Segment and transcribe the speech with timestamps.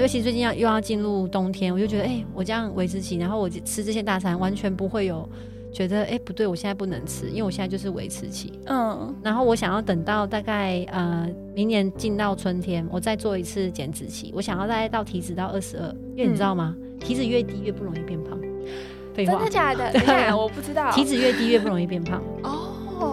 [0.00, 5.28] 尤其最近要又要进入冬天，我就觉得，哎、我这样维持期，然后我吃这些大餐，完全不会有
[5.72, 8.52] 觉得，哎、不对，我现在不能吃，因为我现在就是维持期。
[8.66, 14.32] 嗯然后我想要等到大概呃明年进到春天，我再做一次减脂期。
[14.34, 16.74] 我想要大概到体脂到二十二，因为你知道吗？
[17.00, 18.38] 体脂越低越不容易变胖。
[19.14, 19.92] 废话真的，假的？
[19.94, 20.90] 对我不知道。
[20.90, 22.20] 体脂越低越不容易变胖。
[22.42, 22.63] 哦，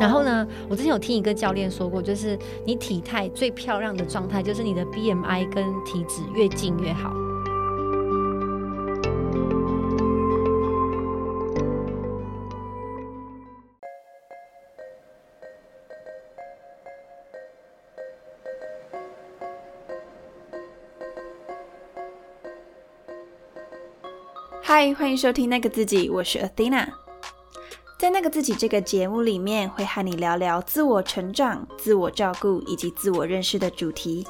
[0.02, 7.14] 然后呢，我之前有听一个教练说过，就是你体态最漂亮的状态，就是你的 BMI 跟体脂越近越好。
[24.64, 26.88] 嗨，欢迎收听《那个自己》，我是 Athena。
[28.02, 34.28] 在《那个自己》这个节目里面，会和你聊聊自我成长、自我照顾以及自我认识的主题，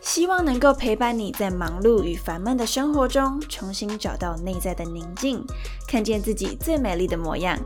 [0.00, 5.44] 希望能够陪伴你在忙碌与烦闷的生活中，重新找到内在的宁静，
[5.88, 7.58] 看见自己最美丽的模样。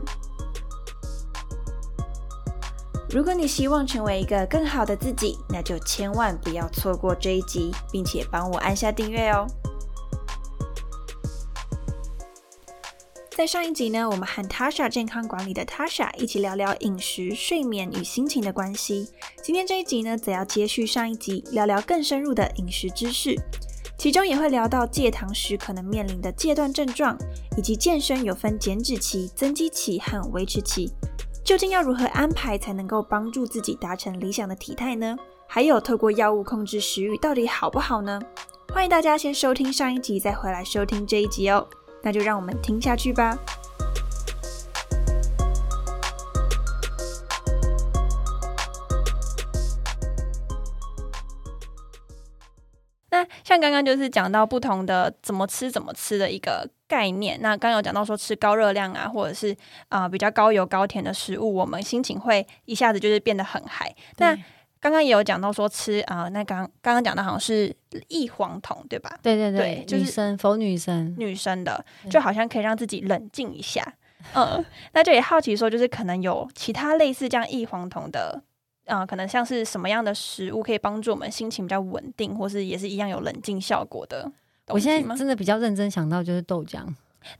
[3.11, 9.45] 如果你希望成为一个更好的自己，那就千万不要错过这一集，并且帮我按下订阅哦。
[13.35, 19.09] 在上一集呢，我们和 Tasha 健康管理的 Tasha 一起聊聊饮食、睡眠与心情的关系。
[19.41, 23.35] 今天这一集呢，则要接续上一集，聊聊更深入的饮食知识，
[23.97, 27.17] 其中也会聊到戒糖时可能面临的戒断症状，
[27.57, 30.91] 以及健身有分减脂期、增肌期和维持期，
[31.43, 35.17] 究竟要如何安排才能够帮助自己达成理想的体态呢？
[35.47, 38.21] 还有透过药物控制食欲到底好不好呢？
[38.71, 41.67] 欢迎大家先收听上一集，再回来收听这一集哦。
[42.03, 43.35] 那就让我们听下去吧。
[53.09, 57.39] 那像刚刚就是讲到不同的怎么吃怎么吃的一个概念。
[57.41, 59.55] 那刚刚有讲到说吃高热量啊，或者是
[59.87, 63.95] 啊、呃比较高油高甜的食物，我们心情会一下子就是变得很嗨。
[64.17, 64.35] 那
[64.83, 67.73] 刚刚也有讲到说吃啊、呃那刚刚刚讲的好像是
[68.09, 69.17] 异黄酮对吧？
[69.21, 73.81] 对对对，对就是女生否女生，女生的，就好像可以让自己冷静一下。
[74.35, 78.43] 嗯，那就也好奇说，就是可能有其他类似这样异黄酮的，
[78.83, 84.29] 呃，可能像是什么样的食物可以帮助我们心情比较稳定，或是也是一样有冷静效果的
[84.67, 84.77] 我？
[84.77, 86.85] 现在真的比较认真想到就是豆浆，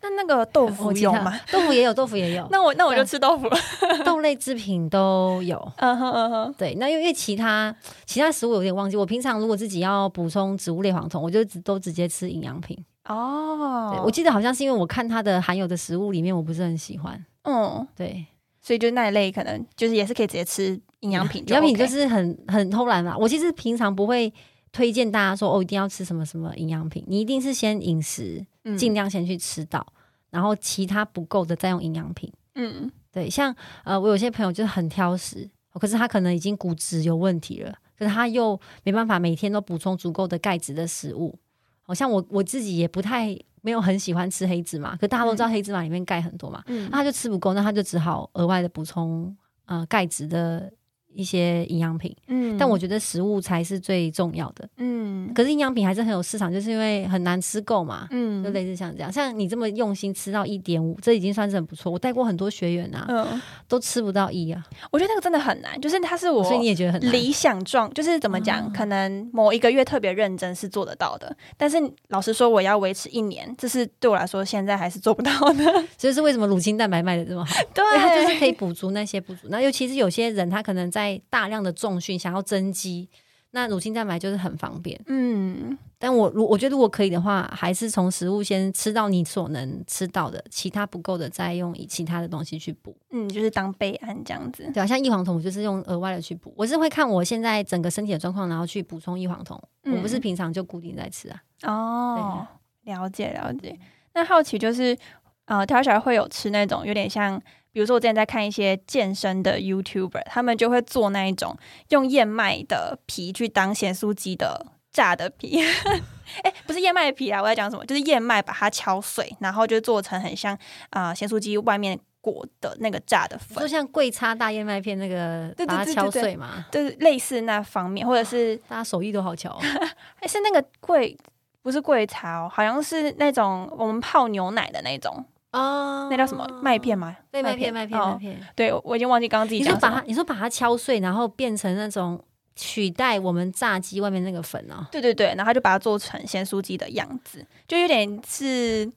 [0.01, 1.39] 那那个豆腐有吗？？
[1.51, 3.57] 豆腐也有，豆腐也有， 那我那我就吃豆腐了。
[4.05, 5.57] 豆类制品都有。
[5.77, 12.75] 嗯哼嗯哼，对，那因为其他其他食物有点忘记，我平常如果自己要补充植物类黄酮，我就只都直接吃营养品。
[13.05, 17.23] 对，哦，我记得好像是因为我看它的含有的食物里面，我不是很喜欢。
[17.43, 18.25] 嗯，对，
[18.61, 23.17] 所以就那一类可能就是也是可以直接吃营养品营养品就是很很偷懒嘛。
[23.17, 24.33] 我其实平常不会
[24.71, 29.85] 推荐大家说哦，一定要吃什么什么营养品，你一定是先饮食嗯尽量先去吃到，
[30.29, 32.31] 然后其他不够的再用营养品。
[32.55, 41.37] 嗯对，像呃，我有些朋友就是很挑食，可是他可能已经骨质有问题了，可是他又没办法每天都补充足够的钙质的食物。
[41.81, 49.35] 好像我我自己也不太没有很喜欢吃黑芝麻，可大家都知道黑芝麻里面钙很多嘛，嗯那他就吃不够，那他就只好额外的补充
[49.65, 50.71] 呃钙质的
[51.15, 52.15] 一些营养品。
[52.27, 58.07] 嗯但我觉得食物才是最重要的，嗯可是营养品还是很有市场，就是因为很难吃够嘛。
[58.11, 61.91] 嗯就类似像这样，像你这么用心吃到一点五，这已经算是很不错。
[61.91, 71.77] 我带过很多学员啊，嗯，都吃不到一啊，我觉得那个真的很难，就是它是我所以你也觉得很理想状，就是怎么讲，哦可能某一个月特别认真是做得到的，但是
[72.09, 75.63] 老实说，我要维持一年，这是对我来说现在还是做不到的。
[75.97, 77.55] 所以是为什么乳清蛋白卖的这么好？
[77.73, 77.83] 对
[78.23, 79.47] 就是可以补足那些不足。
[79.49, 83.09] 那尤其是有些人他可能在大量的重训想要增肌，
[83.51, 84.99] 那乳清蛋白就是很方便。
[85.07, 92.93] 嗯但我如我觉得如果可以的话，还是从食物先吃到你所能吃到的，其他不够的再用以其他的东西去补。
[93.11, 94.69] 嗯，就是当备案这样子。
[94.73, 96.53] 对啊，像异黄酮，我就是用额外的去补。
[96.57, 99.57] 我是会看我现在整个身体的状况，然后去补充异黄酮。
[99.85, 101.41] 嗯我不是平常就固定在吃啊。
[101.63, 102.45] 哦，
[102.83, 103.79] 了解了解。
[104.13, 104.97] 那好奇就是，
[105.45, 107.41] 呃，跳起来会有吃那种有点像，
[107.73, 111.57] 比如说我之前在看一些健身的 YouTuber，他们就会做那一种
[111.89, 115.59] 用燕麦的皮去当咸酥鸡的炸的皮。
[116.41, 117.85] 哎、不是燕麦皮啊，我在讲什么？
[117.85, 120.55] 就是燕麦把它敲碎，然后就做成很像
[120.91, 126.65] 啊、呃咸酥鸡外面裹的那个炸的粉就粉，像桂叉大燕麦片那个，把它敲碎嘛。
[126.71, 129.59] 就是类似那方面，或者是大家手艺都好巧、哦。
[130.15, 131.15] 还是那个桂
[131.61, 135.23] 不是桂茶哦，好像是那种我们泡牛奶的那种，
[135.53, 136.97] 哦那叫什么麦片？
[136.97, 137.15] 吗？
[137.31, 138.47] 对，麦片，麦片，哦麦片。
[138.55, 139.77] 对，我我已经忘记刚刚自己你说。
[139.77, 142.21] 把它，你说把它敲碎，然后变成那种
[142.55, 144.85] 取代我们炸鸡外面那个粉哦。
[144.91, 148.91] 对对对，然后他就把它做成咸酥鸡的样子，就有点是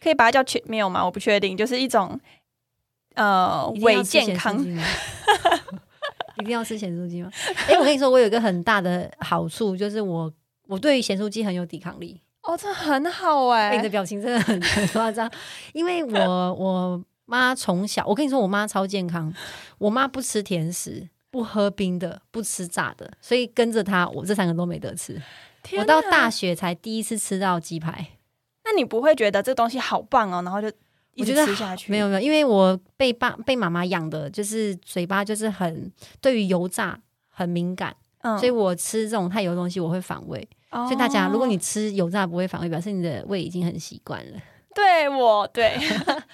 [0.00, 1.04] 可以把它叫全没有吗？
[1.04, 2.18] 我不确定，就是一种
[3.14, 4.62] 呃伪健康
[6.40, 7.30] 一定要吃咸酥鸡吗？
[7.66, 10.32] 哎、我跟你说，我有一个很大的好处，就是我
[10.66, 12.20] 我对于咸酥鸡很有抵抗力。
[12.48, 15.30] 哦，这很好哎、哎你的表情真的很 很夸张，
[15.74, 16.18] 因为我
[16.56, 19.30] 我妈从小，我跟你说，我妈超健康，
[19.76, 25.20] 我妈不吃甜食，不喝冰的，不吃炸的，所以跟着她，我这三个都没得吃。
[25.76, 28.12] 我到大学才第一次吃到鸡排，
[28.64, 30.68] 那你不会觉得这东西好棒哦，然后就
[31.12, 31.92] 一直我觉得吃下去？
[31.92, 35.92] 没有没有，因为我被爸被妈妈养的，就是嘴巴就是很
[36.22, 36.98] 对于油炸
[37.28, 40.48] 很敏感，嗯所以我吃这种太油的东西我会反胃。
[40.70, 44.38] 哦所以大家，如果你吃油炸不会反胃，表示你的胃已经很习惯了。
[44.74, 45.76] 对我对，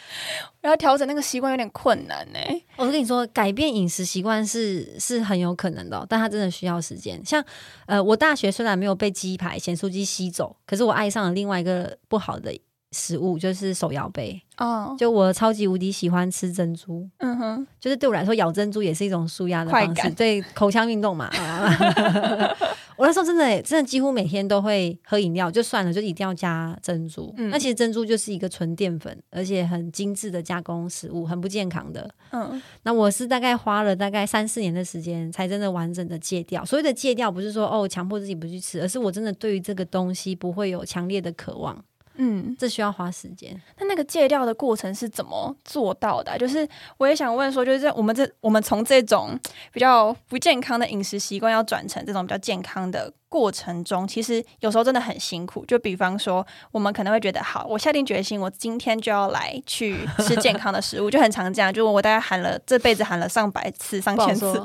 [0.61, 2.39] 然后调整那个习惯有点困难呢。
[2.77, 7.25] 我跟你说，改变饮食习惯是是很有可能的哦、但它真的需要时间。
[7.25, 7.43] 像
[7.87, 12.53] 呃，我大学虽然没有被鸡排、咸酥鸡吸走，可是我爱上了另外一个不好的
[12.93, 14.39] 食物，就是手摇杯。
[14.59, 21.31] 哦，就我超级无敌喜欢吃珍珠，嗯哼，就是对我来说，咬珍珠也是一种舒压的方式，对口腔运动嘛。
[23.05, 27.33] 啊我那时候真的真的几乎每天都会喝饮料，就算了，就一定要加珍珠。
[27.37, 32.09] 嗯那其实珍珠就是一个纯淀粉，而且很精致的加工食物，很不健康的。
[32.31, 36.65] 嗯那我是大概花了大概三四年的时间，才真的完整的戒掉。
[36.65, 41.85] 所谓的戒掉，不是说哦强迫自己不去吃，而是我真的对于这个东西不会有强烈的渴望，
[42.17, 43.61] 嗯，这需要花时间。
[43.79, 46.67] 那那个戒掉的过程是怎么做到的啊、就是
[46.97, 49.39] 我也想问说，就是在我们这我们从这种
[49.73, 55.65] 比较不健康的饮食习惯，要转成这种比较健康的过程中，其实有时候真的很辛苦。
[55.67, 61.73] 就比方说，我们可能会觉得，好，我下定决心，我今天就要来去吃健康的食物， 就很常这样。
[61.73, 64.63] 就我大概喊了这辈子喊了上百次、上千次，，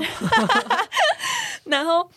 [1.66, 2.07] 然后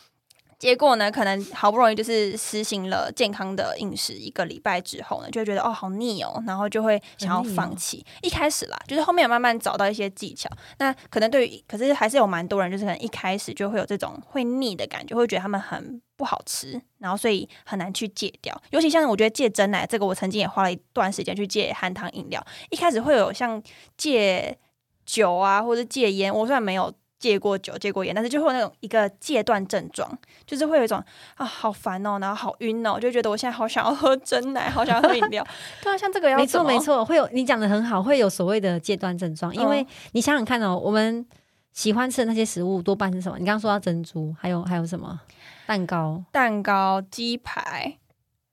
[0.63, 8.07] 结果呢，可能好不容易就是实行了健康的饮食一个礼拜之后呢，就会觉得哦好腻哦，然后就会想要放弃。
[8.23, 10.49] 一开始啦，就是后面有慢慢找到一些技巧。
[10.79, 18.57] 那可能对于，可是还是有蛮多人就是可能一开始就会有这种会腻的感觉，会觉得他们很不好吃，然后所以很难去戒掉。
[18.71, 22.41] 尤其像我觉得戒真奶这个，我曾经也花了一段时间去戒含糖饮料。
[22.71, 23.61] 一开始会有像
[23.97, 24.57] 戒
[25.05, 30.11] 酒啊，或者戒烟，我虽然没有戒过酒、戒过烟，但是就会有那种一个戒断症状，
[30.45, 31.01] 就是会有一种
[31.37, 35.47] 啊好烦哦，然后好晕哦，就觉得我现在好想要喝真奶，好想要喝饮料。
[35.81, 41.25] 对啊，像这个要没错没错，会有你讲的很好，会有所谓的戒断症状，因为嗯你想想看哦，我们
[41.73, 43.39] 喜欢吃的那些食物多半是什么？
[43.39, 45.21] 你刚刚说到珍珠，还有还有什么？
[45.65, 47.97] 蛋糕、蛋糕、鸡排、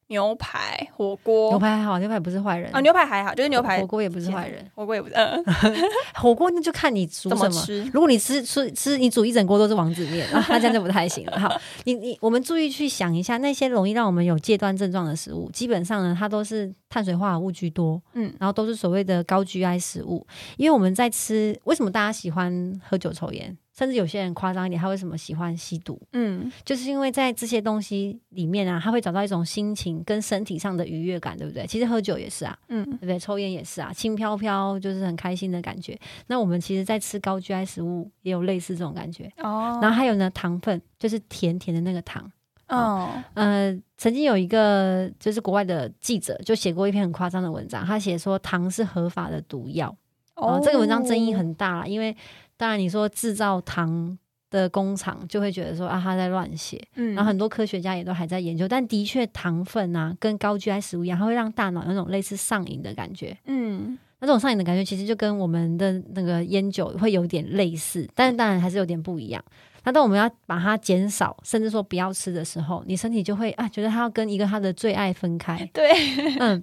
[0.10, 1.50] 牛排、火锅。
[1.52, 5.44] 牛排还好，牛排不是坏人啊，牛排还好，就是牛排火锅也不是坏人，火锅也不是，嗯，
[6.16, 7.90] 火锅那就看你煮什么。
[7.94, 11.38] 如果你吃吃吃，你煮一整锅都是王子面啊，那这样就不太行了。
[11.40, 20.26] 好，你你我们注意去想一下，那些容易让我们有戒断症状的食物，基本上呢，它都是碳水化合物居多，嗯然后都是所谓的高 GI 食物。
[20.58, 25.98] 因为我们在吃，为什么大家喜欢喝酒抽烟，甚至有些人夸张一点，他为什么喜欢吸毒？
[26.12, 31.66] 嗯就是因为在这些东西里面啊，他会找到一种心情跟身体上的愉悦感，对不对？
[31.66, 33.18] 其实喝酒也是啊，嗯对不对？
[33.18, 35.98] 抽烟也是啊，轻飘飘就是很开心的感觉。
[36.28, 39.32] 那我们其实，在吃高 GI 食物也有类似这种感觉。
[39.38, 42.30] 哦，然后还有呢，糖分就是甜甜的那个糖。
[42.68, 49.96] 哦呃，曾经有一个就是国外的记者就写过一篇很夸张的文章，他写说糖是合法的毒药。
[50.36, 52.16] 哦，这个文章争议很大啦，因为
[52.60, 63.38] 当然你说制造糖的工厂就会觉得说啊他在乱写，嗯，然后很多科学家也都还在研究，但的确糖分啊跟高 GI 食物一样，它会让大脑有那种类似上瘾的感觉。
[63.46, 69.42] 嗯那这种上瘾的感觉其实就跟我们的那个烟酒会有点类似，但是当然还是有点不一样。
[69.86, 75.66] 那当我们要把它减少，甚至说不要吃的时候，你身体就会啊觉得它要跟一个它的最爱分开。
[75.72, 75.90] 对，
[76.38, 76.62] 嗯，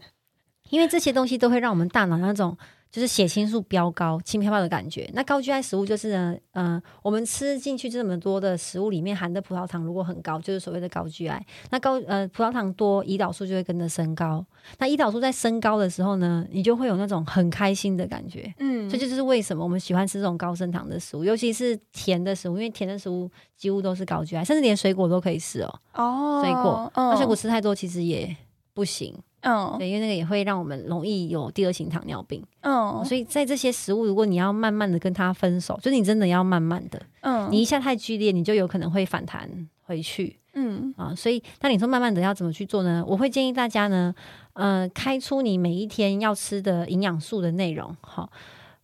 [0.68, 2.54] 因为这些东西都会让我们大脑那种
[2.96, 5.06] 就是血清素飙高、轻飘飘的感觉。
[5.12, 11.38] 那高 GI 食物就是呢，嗯、我们吃进去这么多的食物里面含的葡萄糖如果很高，就是所谓的高 GI。
[11.68, 14.42] 那高呃葡萄糖多，胰岛素就会跟着升高。
[14.78, 18.50] 那胰岛素在升高的时候呢，你就会有那种很开心的感觉。
[18.60, 25.80] 嗯，所以这就是为什么我们喜欢吃这种高升糖的食物，尤其是甜的食物，因为甜的食物几乎都是高 GI，甚至连水果都可以吃哦。
[25.92, 28.34] 哦，水果，嗯那水果吃太多其实也
[28.72, 29.14] 不行。
[29.46, 39.48] 嗯对，因为那个也会让我们容易有第二型糖尿病，嗯，所以在这些食物，如果你要慢慢的跟他分手，就是你真的要慢慢的，嗯你一下太剧烈，你就有可能会反弹
[39.82, 41.14] 回去嗯啊。
[41.14, 43.04] 所以，那你说慢慢的要怎么去做呢？
[43.06, 44.12] 我会建议大家呢，
[44.54, 47.96] 呃，开出你每一天要吃的营养素的内容。
[48.00, 48.28] 好，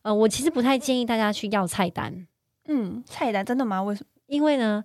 [0.03, 2.27] 呃，我其实不太建议大家去要菜单，
[2.69, 3.83] 嗯，菜单真的吗？
[3.83, 4.07] 为什么？
[4.27, 4.85] 因为呢。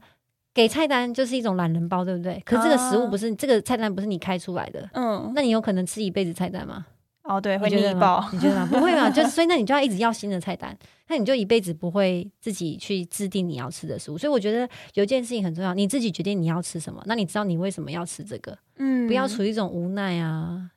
[0.58, 2.42] 给菜单就是一种懒人包，对不对？
[2.44, 6.86] 可是这个食物啊不是、这个菜单不是你开出来的，嗯，那你有可能吃一辈子菜单吗？
[7.24, 8.28] 哦对，会腻爆。
[8.34, 8.68] 你觉得吗？
[8.72, 9.08] 不会嘛？
[9.14, 10.76] 就是所以那你就要一直要新的菜单，
[11.10, 14.18] 那你就一辈子不会自己去制定你要吃的食物。
[14.18, 20.70] 所以我觉得有一件事情很重要，你自己决定你要吃什么，那你知道你为什么要吃这个，嗯不要处于一种无奈啊，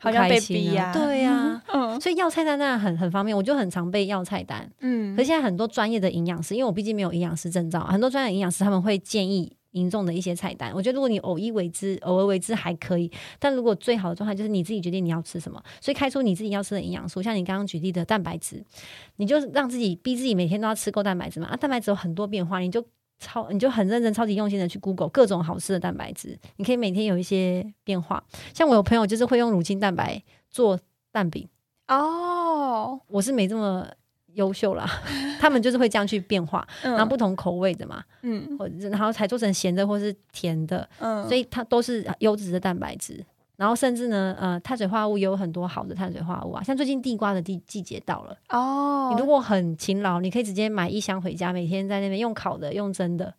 [0.00, 4.68] 好像被逼呀、啊对呀、嗯所以要菜单当然很很方便，我就很常被要菜单。
[4.80, 10.72] 嗯可是现在很多专业的营养师，因为我毕竟没有营养师证照，很多专业营养师他们会建议民众的一些菜单。
[10.74, 18.64] 我觉得如果你偶一为之，偶尔为之还可以，但如果最好的状态就是你自己决定你要吃什么，所以开出你自己要吃的营养素，像你刚刚举例的蛋白质，
[19.16, 21.48] 你就让自己逼自己每天都要吃够蛋白质嘛。
[21.48, 22.82] 啊，蛋白质有很多变化，你就。
[23.20, 28.24] 超你就很认真、超级用心的去 Google 各种好吃的蛋白质，你可以每天有一些变化。
[28.54, 30.80] 像我有朋友就是会用乳清蛋白做
[31.12, 31.46] 蛋饼，
[31.86, 33.86] 哦，我是没这么
[34.34, 34.88] 优秀啦，
[35.38, 38.58] 他们就是会这样去变化， 嗯然后不同口味的嘛，嗯
[38.90, 43.24] 然后才做成咸的或是甜的，嗯，所以它都是优质的蛋白质。
[43.60, 53.34] 然后甚至呢，呃，碳水化合物也有很多好的碳水化合物啊，像最近地瓜的季季节到了，哦，你如果很勤劳，你可以直接买一箱回家，每天在那边用烤的、用蒸的，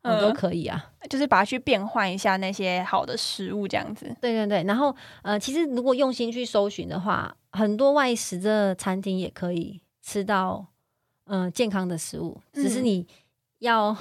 [0.00, 0.92] 嗯，嗯都可以啊。
[1.10, 4.06] 就是把它去变换一下那些好的食物，这样子。
[4.20, 10.66] 对对对，然后呃，其实如果用心去搜寻的话，很多外食的餐厅也可以吃到
[11.26, 13.06] 嗯、呃健康的食物，只是嗯你
[13.58, 13.96] 要能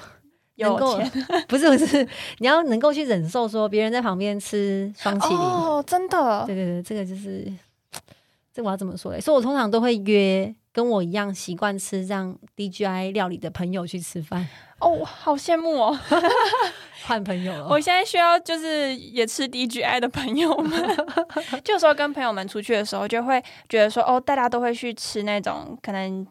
[0.55, 1.12] 有够钱
[1.47, 2.07] 不是不是，
[2.39, 5.38] 你要能够去忍受说别人在旁边吃双麒麟。
[5.38, 7.51] 哦，真的对对对，这个就是
[8.53, 9.19] 这我要怎么说嘞？
[9.19, 14.47] 所以我通常都会约跟我一样习惯吃这样 DGI 料理的朋友去吃饭，
[14.79, 15.97] 哦，好羡慕哦！
[17.05, 17.67] 换朋友了。
[17.69, 20.97] 我现在需要就是也吃 DGI 的朋友们，
[21.63, 26.25] 就有时候跟朋友们出去的时候，就会觉得说，哦，大家都会去吃那种可能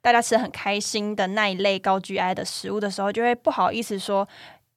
[0.00, 4.28] 大家吃得很开心的那一类高 GI 的食物的时候，就会不好意思说。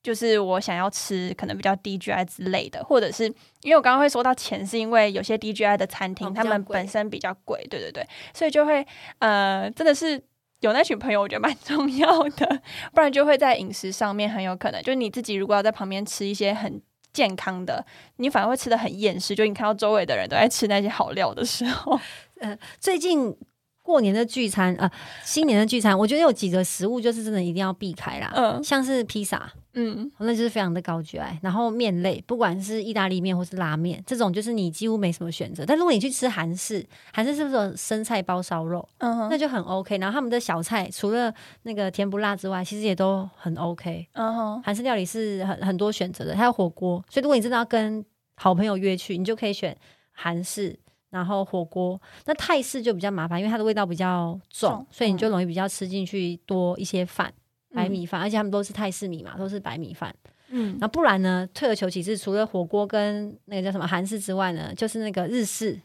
[0.03, 3.25] 就是我想要吃可能比较低 GI 之类的，或者是
[3.61, 8.83] 因为我刚刚会说到钱，是因为有些低 GI 的餐厅、哦他们本身比较贵，对对对，所以就会
[9.19, 10.19] 呃，真的是
[10.61, 12.61] 有那群朋友，我觉得蛮重要的，
[12.95, 16.81] 不然就会在饮食上面很有可能，就是你自己如果要在旁边吃一些很
[17.13, 17.85] 健康的，
[18.15, 19.35] 你反而会吃的很厌食。
[19.35, 21.99] 就你看到周围的人都在吃那些好料的时候，
[22.39, 23.37] 嗯 最近
[23.83, 24.89] 过年的聚餐，呃，
[25.23, 35.65] 新年的聚餐，我觉得有几个食物就是真的一定要避开啦，嗯像是披萨，嗯那就是非常的高 GI，然后面类，不管是意大利面或是拉面，这种就是你几乎没什么选择。
[35.65, 39.97] 但如果你去吃韩式，韩式是不是有生菜包烧肉，嗯哼那就很 OK。
[39.97, 41.33] 然后他们的小菜除了
[41.63, 44.07] 那个甜不辣之外，其实也都很 OK。
[44.13, 49.75] 嗯哼韩式料理是很很多选择的，还有火锅，所以如果你真的要跟好朋友约去，你就可以选
[50.11, 50.77] 韩式。
[51.11, 57.31] 然后火锅，那泰式就比较麻烦，因为它的味道比较重，重所以你就容易比较吃进去多一些饭，
[57.73, 60.15] 白嗯米饭，而且他们都是泰式米嘛，都是白米饭。
[60.53, 61.47] 嗯那不然呢？
[61.53, 65.79] 退而求其次，除了火锅跟那个叫什么韩式之外呢，就是那个日式，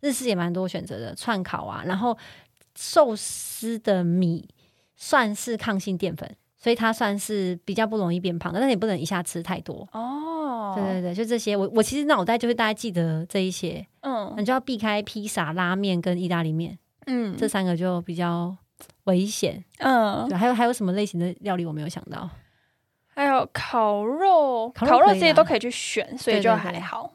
[0.00, 2.16] 日式也蛮多选择的，串烤啊，然后
[2.76, 4.46] 寿司的米
[4.96, 9.88] 算是抗性淀粉，所以它算是比较不容易变胖的，但是也不能一下吃太多。
[9.92, 11.56] 哦，对对对，就这些。
[11.56, 18.54] 我我其实脑袋就会大概记得这一些，嗯你就要避开披萨、拉面跟意大利面嗯这三个就比较
[19.04, 19.64] 危险。
[19.78, 22.28] 嗯，对，还有还有什么类型的料理我没有想到？
[23.12, 27.12] 还有烤肉，烤肉这些都可以去选，所以就对对对还好。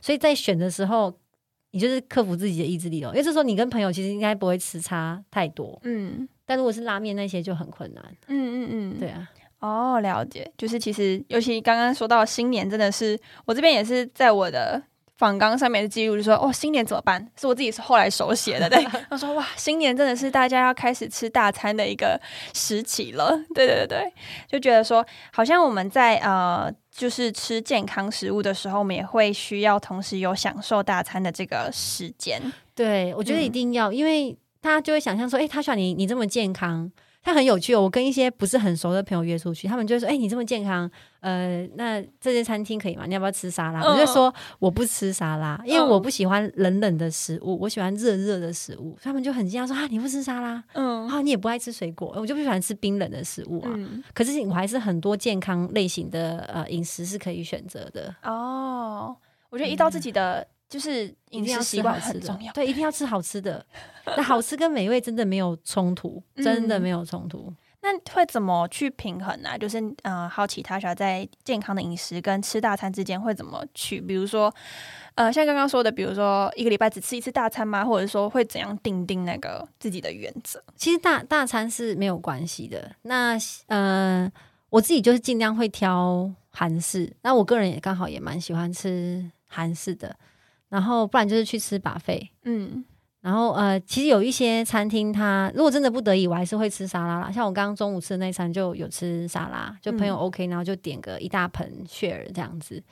[0.00, 1.12] 所以在选的时候，
[1.70, 3.08] 你就是克服自己的意志力哦。
[3.08, 8.04] 因为这时候你跟朋友其实应该不会吃差太多，嗯但如果是拉面那些就很困难。
[8.28, 9.28] 嗯嗯嗯，对啊，
[9.60, 14.82] 哦，了解，就是其实尤其刚刚说到新年，真的是我这边也是在我的
[15.16, 17.26] 访纲上面的记录，就说哦，新年怎么办？
[17.40, 22.20] 是我自己是后来手写的，对， 他说哇，新年真的是大家要开始吃大餐的一个
[22.52, 24.12] 时期了，对对对对，
[24.48, 26.72] 就觉得说好像我们在呃。
[26.96, 32.40] 就是吃健康食物的时候，我们也会需要同时有享受大餐的这个时间。
[32.72, 36.90] 对我觉得一定要，因为大家就会想象说，哎、他选你你这么健康。
[37.22, 40.90] 他很有趣哦，我跟一些不是很熟的朋友约出去，他们就会说：“哎、你这么健康，
[41.20, 43.04] 呃，那这间餐厅可以吗？
[43.06, 48.94] 你要不要吃沙拉？”嗯我就说我不吃沙拉，因为嗯我不喜欢冷冷的食物，我喜欢热热的食物。
[49.02, 50.62] 他们就很惊讶说：“啊，你不吃沙拉？
[50.74, 52.14] 嗯啊，你也不爱吃水果？
[52.14, 53.72] 我就不喜欢吃冰冷的食物啊。
[53.74, 59.16] 嗯，可是我还是很多健康类型的呃饮食是可以选择的，哦，
[59.48, 62.52] 我觉得依照自己的就是饮一定要吃食习惯很重要。
[62.52, 63.64] 对，一定要吃好吃的。
[64.16, 67.52] 那好吃跟美味真的没有冲突，真的嗯没有冲突。
[67.80, 74.00] 那会怎么去平衡呢、就是呃，好奇他想在健康的饮食跟吃大餐之间会怎么去？
[74.00, 74.52] 比如说，
[75.14, 77.84] 呃，像刚刚说的，比如说一个礼拜只吃一次大餐吗？
[77.84, 80.60] 或者说会怎样定定那个自己的原则？
[80.74, 82.90] 其实大大餐是没有关系的。
[83.02, 83.38] 那
[83.68, 84.28] 呃，
[84.70, 90.16] 我自己就是尽量会挑韩式，那我个人也刚好也蛮喜欢吃韩式的，
[90.68, 92.30] 然后不然就是去吃把费。
[92.44, 92.84] 嗯
[93.20, 97.32] 然后呃，其实有一些餐厅它如果真的不得已，我还是会吃沙拉啦。
[97.32, 102.82] 像我刚刚中午吃的那餐就有吃沙拉，就朋友嗯 OK，、然后就点个一大盆血儿这样子。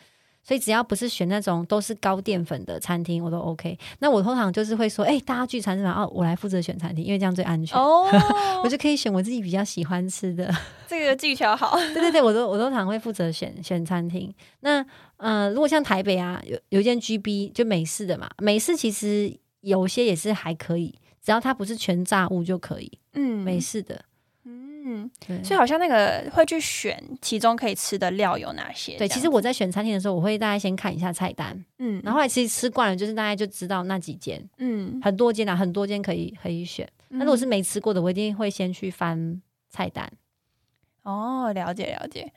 [0.43, 3.79] 所以只要不是选那种都是高淀粉的餐厅，我都 OK。
[4.01, 5.93] 那我通常就是会说，哎、大家聚餐是吧？
[5.93, 7.79] 哦，我来负责选餐厅，因为这样最安全。
[7.79, 8.07] 哦
[8.65, 10.53] 我，就可以选我自己比较喜欢吃的。
[10.89, 11.77] 这个技巧好。
[11.77, 14.33] 对对对，我都我都常会负责选选餐厅。
[14.61, 14.85] 那
[15.17, 20.93] 呃，如果像台北啊，有有一间 GB 就美式的嘛，美式其实有些也是还可以，
[21.25, 24.05] 只要它不是全炸物就可以，嗯美式的。
[24.85, 28.97] 嗯，对，所以好像那个会去选其中可以吃的料有哪些。
[28.99, 36.89] 对，其实我在选餐厅的时候，我会大概先看一下菜单，嗯，然后后来其实吃惯了，就是大概就知道那几间，嗯，很多间啊，很多间可以可以选。
[37.09, 40.11] 那如果是没吃过的，我一定会先去翻菜单。
[41.03, 42.33] 哦，了解了解。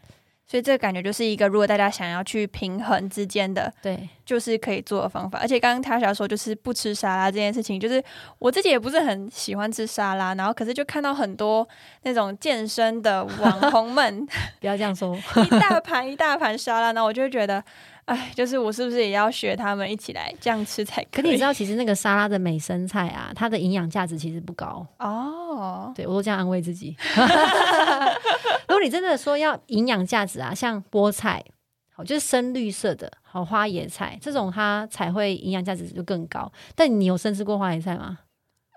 [0.48, 5.40] 所以这个感觉就是一个，如果大家想要去平衡之间的，对，就是可以做的方法。
[5.40, 8.04] 而且刚刚他想说就是不吃沙拉这件事情，就是
[8.38, 11.68] 我自己也不是很喜欢吃沙拉，然后可是就看到很多
[12.04, 14.26] 那种健身的网红们
[14.62, 15.18] 不要这样说。
[15.44, 17.64] 一大盘一大盘沙拉，那我就会觉得，
[18.06, 21.24] 哎，就是我是不是也要学他们一起来这样吃才可以？
[21.24, 24.86] 可你知道，其实那个沙拉的美生菜啊，它的营养价值其实不高。
[25.00, 26.96] 哦，对我都这样安慰自己。
[28.68, 31.44] 如果你真的说要营养价值啊，像菠菜，
[31.92, 36.52] 好就是深绿色的，好花椰菜这种，它才会营养价值就更高。
[36.76, 38.20] 但你有生吃过花椰菜吗？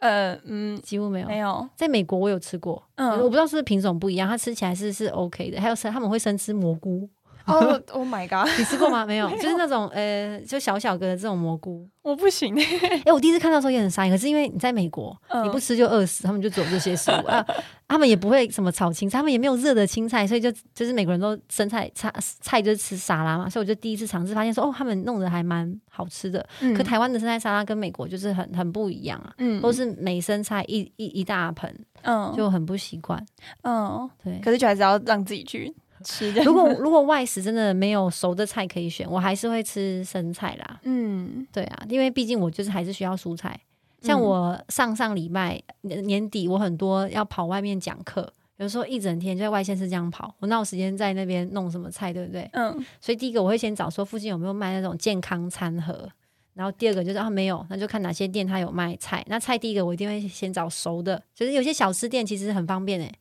[0.01, 1.27] 呃嗯，几乎没有。
[1.29, 5.61] 没有，在美国我有吃过，嗯我嗯不，知道是不是品种不一样，它吃起来是是 OK 的。
[5.61, 7.09] 还有生他们会生吃蘑菇，
[7.49, 9.05] 哦， Oh my god，你吃过吗？
[9.07, 11.89] 没有， 就是那种呃，就小小个的这种蘑菇。
[12.03, 12.55] 我不行，
[13.05, 17.45] 哎、我第一次看到的时候也很傻眼，可是因为你在美国，嗯你不吃就饿死，他们就只有这些食物啊。
[17.87, 26.47] 他们也不会什么炒青菜，他们也没有热的青菜，所以就就是美国人都生菜菜菜就是吃沙拉嘛，所以我就第一次尝试发现说，哦，他们弄得还蛮好吃的。
[26.61, 33.23] 嗯可台湾的生菜沙拉跟美国就是很很不一样啊，嗯都是美生菜一一一大盆，嗯就很不习惯。
[33.63, 36.43] 嗯，对，可是就还是要让自己去吃 的。
[36.45, 40.81] 如果如果外食真的没有熟的菜可以选，我还是会吃生菜啦。
[40.85, 43.59] 嗯对啊，因为毕竟我就是还是需要蔬菜。
[44.01, 52.49] 像嗯我上上礼拜年年底，我很多要跑外面讲课，有时候一整天就在外县市这样跑，我哪有时间在那边弄什么菜，对不对？
[52.53, 56.09] 嗯所以第一个我会先找说附近有没有卖那种健康餐盒，
[56.55, 59.25] 然后第二个就是啊没有，那就看哪些店它有卖菜。
[59.29, 63.13] 那菜第一个我一定会先找熟的，就是有些小吃店其实很方便诶、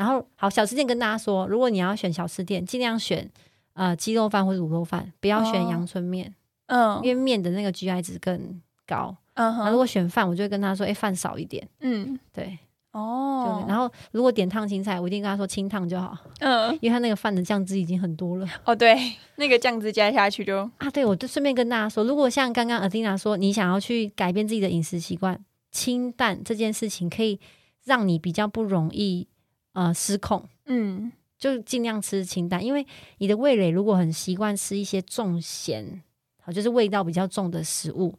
[0.00, 3.30] 然后好，小吃店跟大家说，如果你要选小吃店，尽量选
[3.74, 6.34] 呃鸡肉饭或者卤肉饭，不要选哦阳春面，
[6.68, 9.14] 嗯因为面的那个 GI 值更高。
[9.34, 12.18] 嗯那如果选饭，我就会跟他说，哎、饭少一点，嗯。
[12.32, 12.58] 对，
[12.92, 13.60] 哦。
[13.62, 16.72] 就，然后如果点烫青菜，我一定跟他说清烫就好，嗯。
[16.80, 18.96] 因为他那个饭的酱汁已经很多了哦对，
[19.36, 20.90] 那个酱汁加下去就啊。
[20.90, 25.38] 对，我就顺便跟大家说，如果像刚刚 Adina 说，你想要去改变自己的饮食习惯，
[25.70, 27.38] 清淡这件事情可以
[27.84, 29.26] 让你比较不容易
[29.72, 30.48] 呃失控。
[30.66, 36.02] 嗯就尽量吃清淡，因为你的味蕾如果很习惯吃一些重咸，
[36.42, 38.14] 好就是味道比较重的食物，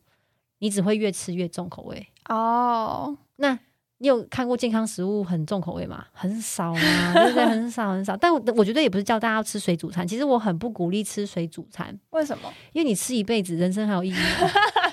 [0.57, 2.07] 你只会越吃越重口味。
[2.29, 3.59] 哦那
[3.99, 6.07] 你有看过健康食物很重口味吗？
[6.11, 7.45] 很少啊，对不对？
[7.45, 8.17] 很少很少。
[8.17, 12.51] 但我我觉得也不是叫大家要吃水煮餐，其实我很不鼓励吃水煮餐，为什么？
[12.73, 14.49] 因为你吃一辈子，人生还有意义吗？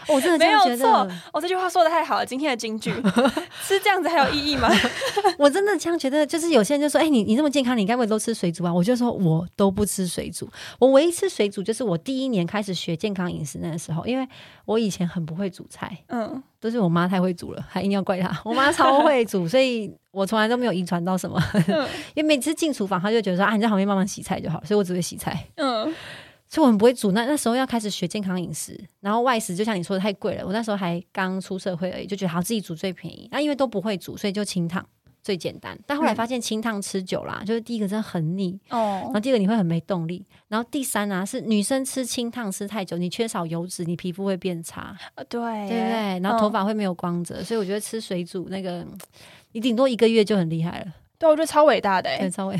[0.14, 2.90] 我真的没有错我，哦，这句话说的太好了，今天的金句
[3.62, 4.68] 是这样子还有意义吗？
[5.38, 6.27] 我真的这样觉得。
[6.27, 14.27] 就是有些人就说：“哎、你你这么健康，你该不会都吃水煮啊？”我就说我都不吃水煮，我唯一吃水煮就是我第一年开始学健康饮食那个时候，因为
[14.64, 18.40] 我以前很不会煮菜，嗯都是我妈太会煮了，还硬要怪她。
[18.44, 21.40] 我妈超会煮，所以我从来都没有遗传到什么。
[21.55, 25.94] 嗯因为每次进厨房，她就觉得说啊，你在旁边慢慢洗菜就好，所以我只会洗菜，嗯
[26.49, 27.13] 所以我很不会煮。
[27.13, 33.29] 那那时候要开始学健康饮食，然后外食就像你说的太贵了，我那时候还刚出社会而已，就觉得好自己煮最便宜。
[33.31, 34.85] 那因为都不会煮，所以就清汤
[35.23, 35.79] 最简单。
[35.87, 44.97] 但后来发现清汤吃久啦、就是第一个真的很腻哦，然哦后第二个你会很没动力，然后第三啊是女生吃清汤吃太久，你缺少油脂，你皮肤会变差。
[45.17, 46.19] 呃对对不对？
[46.21, 48.87] 然后头嗯发会没有光泽，所以我觉得吃水煮那个，
[49.53, 50.87] 你顶多一个月就很厉害了。
[51.19, 52.57] 对，我觉得超伟大的哎对，，稍微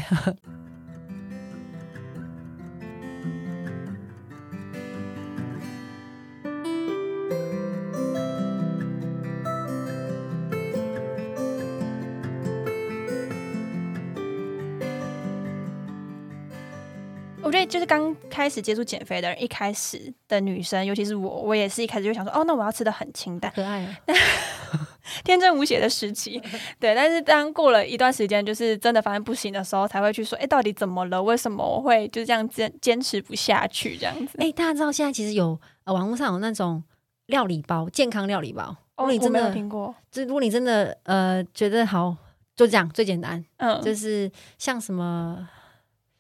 [17.49, 23.51] 我觉得就是刚开始接触减肥的人，一开始的女生，尤其是我，我也是一开始就想说，哦，那我要吃的很清淡。
[23.55, 23.97] 可爱啊。
[25.25, 26.39] 天真无邪的时期。
[26.79, 31.23] 对，但是当过了一段时间，就是真的发现不行的时候，才会去说，哎，到底怎么了？
[31.23, 33.97] 为什么我会就这样坚坚持不下去？
[33.97, 34.37] 这样子。
[34.39, 36.85] 哎，大家知道现在其实有呃网络上有那种
[37.29, 38.77] 料理包，健康料理包。
[38.99, 42.15] 如果你真的听过，就如果你真的呃觉得好，
[42.55, 43.43] 就这样最简单。
[43.57, 45.49] 嗯，就是像什么，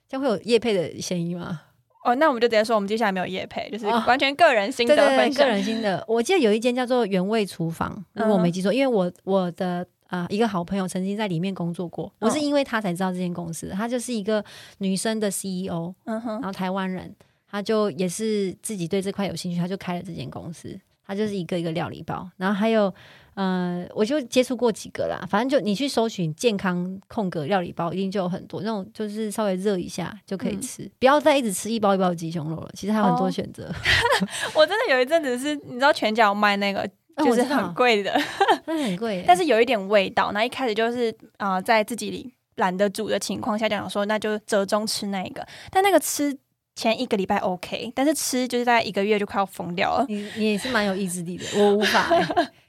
[0.08, 1.60] 将会有叶配的嫌疑吗？
[2.04, 5.44] 哦，那我们就直接说，我们接下来没有叶配，就是完全个人心得分享。
[5.44, 13.68] 个人心得，我记得有一间叫做原味厨房，如果我没记错，因为我我的啊一个好朋友曾经在里面工作过，我是因为他才知道这间公司。
[13.70, 14.42] 她就是一个
[14.78, 17.14] 女生的 CEO，嗯哼，然后台湾人，
[17.50, 20.78] 她就也是自己对这块有兴趣，她就开了这间公司。
[21.06, 22.94] 她就是一个一个料理包，然后还有。
[23.38, 32.68] 呃，我就接触过几个啦，反正就你去搜寻健康空格料理包，一定就有很多那种，就是稍微热一下就可以吃，不要再一直吃一包一包的鸡胸肉了。
[32.74, 33.72] 其实还有很多选择。
[34.56, 36.84] 我真的有一阵子是，你知道全家卖那个，
[37.18, 38.12] 就是很贵的，
[38.66, 40.32] 很贵，但是有一点味道。
[40.32, 45.46] 那一开始就是啊，在自己里懒得煮的情况下，讲说那就折中吃那个。
[45.70, 46.36] 但那个吃
[46.74, 50.04] 前一个礼拜 OK，但是吃就是在一个月就快要疯掉了。
[50.08, 52.10] 你你也是蛮有意志力的，我无法。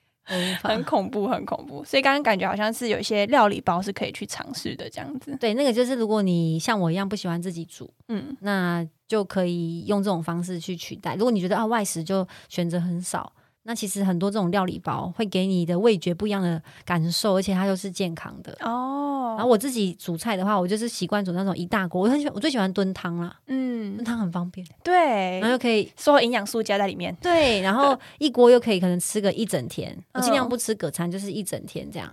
[0.61, 1.83] 很恐怖，很恐怖。
[1.83, 5.35] 所以刚刚感觉好像是有一些料理包是可以去尝试的，这样子。
[5.39, 11.15] 对，那个就是如果你像我一样不喜欢自己煮，嗯，那就可以用这种方式去取代。
[11.15, 13.33] 如果你觉得啊外食就选择很少。
[13.63, 19.35] 那其实很多这种料理包会给你的味觉不一样的感受，而且它又是健康的哦。
[19.37, 23.37] 然后我自己煮菜的话，我就是习惯煮那种一大锅，我很喜欢，我最喜欢炖汤啦。
[23.47, 29.95] 嗯，炖汤很方便，对，然后又可以所有营养素加在里面，对，然后一锅又可以可能吃个一整天。
[30.13, 32.11] 我尽量不吃隔餐，就是一整天这样，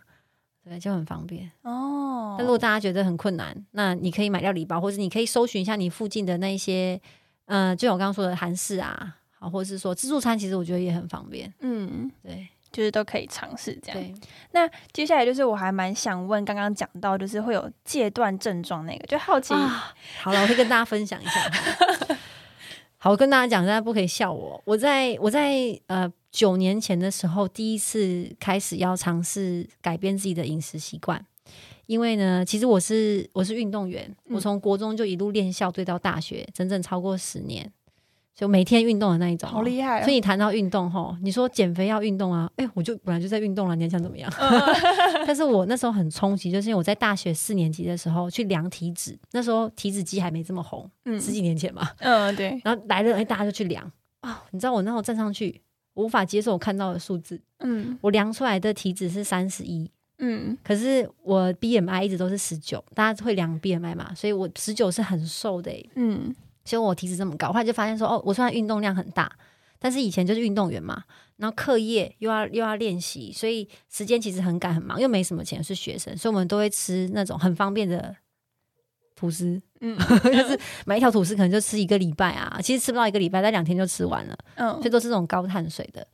[0.64, 2.34] 对，就很方便哦。
[2.36, 7.00] 但如果大家觉得很困难，那你可以买料理包，或者你可以搜寻一下你附近的那一些，
[7.46, 9.16] 嗯，就我刚刚说的韩式啊。
[9.38, 11.52] 好，或者是说自助餐，其实我觉得也很方便。
[11.60, 14.14] 嗯，对，就是都可以尝试这样。
[14.52, 19.52] 那接下来就是我还蛮想问，刚刚讲到就是会有戒断症状那个，就好奇。
[20.22, 21.50] 好了，我会跟大家分享一下。
[22.98, 24.60] 好，我跟大家讲，大家不可以笑我。
[24.64, 31.24] 我在我在呃九年前的时候，第一次开始要尝试改变自己的饮食习惯，
[31.84, 37.70] 因为呢，其实我是我是运动员，我从国中就一路练校，对到大学，整整超过十年。
[38.36, 40.02] 就每天运动的那一种，好厉害！
[40.02, 42.48] 所以你谈到运动吼，你说减肥要运动啊？
[42.56, 44.30] 哎，我就本来就在运动了，你还想怎么样？
[45.26, 52.60] 但是我那时候很冲击，就是因为我在大学四年级的时候去量体脂，那时候体脂机还没这么红，嗯，十几年前嘛，嗯，对。
[52.62, 55.62] 然后来了，哎，大家就去量啊，你知道我那时候站上去，
[55.94, 66.36] 我无法接受我看到的数字，嗯，我量出来的体脂是三十一，嗯，可是我 BMI 一直都是十九，大家会量 BMI 嘛，所以我十九是很瘦的，嗯。
[66.66, 69.30] 结果我体脂这么高，后来就发现说，哦，我虽然运动量很大，
[69.78, 71.04] 但是以前就是运动员嘛，
[71.36, 78.14] 然后课业又要又要练习，所以时间其实很赶很忙，又没什么钱，是学生，所以我们都会吃那种很方便的
[79.14, 86.06] 吐司，嗯， 就是买一条吐司可能就吃一个礼拜啊，其实吃不到一个礼拜，但两天就吃完了，嗯，所以都是这种高碳水的。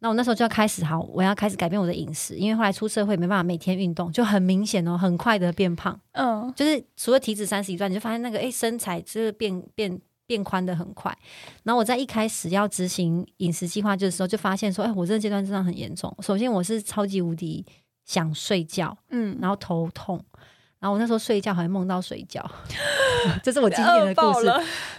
[0.00, 5.98] 那我那时候就要开始好，我要开始改变我的饮食，因为后来出社会没办法每天运动，就很明显哦，很快的变胖。
[6.12, 11.16] 嗯，就是除了体脂三十一段，你就发现那个哎身材就是变变变宽的很快。
[11.62, 16.14] 然后我在一开始要执行饮食计划的时候，就发现说，哎，我这个阶段真的很严重。
[16.20, 17.64] 首先我是超级无敌
[18.04, 20.22] 想睡觉，嗯，然后头痛。
[20.86, 22.40] 然后我那时候睡觉还梦到水饺，
[23.42, 24.48] 这是我今天的故事。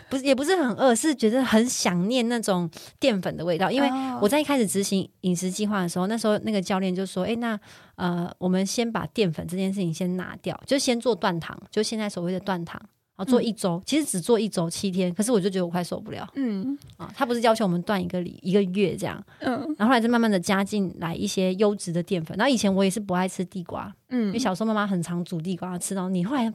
[0.10, 2.70] 不是，也不是很饿，是觉得很想念那种
[3.00, 3.72] 淀粉的味道。
[3.72, 7.58] 因为我在一开始执行饮食计划的时候，那时候那个教练就说：“哎，那
[7.96, 12.82] 呃，我们先把淀粉这件事情先拿掉，就先做断糖，就现在所谓的断糖。”
[13.18, 16.28] 然后做一周，其实只做一周七天，可是我就觉得我快受不了。
[16.36, 19.22] 嗯，啊，他不是要求我们断一个礼一个月这样。
[19.40, 22.38] 嗯，然后后来就慢慢的加进来一些优质的淀粉。
[22.38, 26.24] 然后以前我也是不爱吃地瓜，嗯，因为小时候妈妈很常煮地瓜吃到你。
[26.24, 26.54] 后来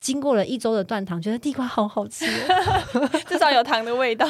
[0.00, 2.26] 经过了一周的断糖，觉得地瓜好好吃，
[3.28, 4.26] 至少有糖的味道。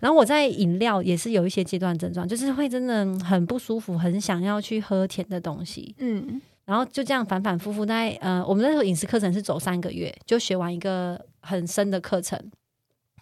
[0.00, 5.94] 然后我在饮料也是有一些阶段症状，就是会真的很不舒服，很想要去喝甜的东西。
[5.98, 6.42] 嗯。
[6.64, 12.38] 然后就这样反反复复，在呃，我们那时候饮食课程是走三个月，就学完一个很深的课程。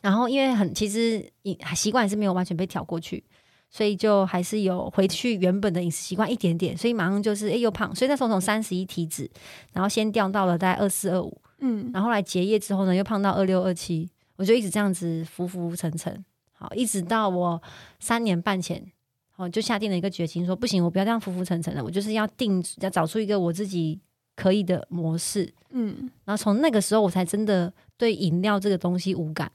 [0.01, 3.25] 然后因为很其实饮习惯还是没有完全被调过去，
[3.71, 7.95] 所以就还是有回去原本的饮食习惯一点点，所以马上就是哎又胖。
[7.95, 9.31] 所以那时候从三十一体脂，
[9.73, 17.63] 然后先掉到了大概二四二五，嗯，然后来结业之后呢，又胖到二六二七，我就一直这样子浮浮沉沉，好，一直到我
[17.99, 18.93] 三年半前。
[19.37, 23.99] 哦，就下定了一个决心，说不行，我不要这样浮浮沉沉的，我就是要定，要找出一个我自己
[24.37, 25.53] 可以的模式。
[25.71, 29.51] 嗯，然后从那个时候，我才真的对饮料这个东西无感。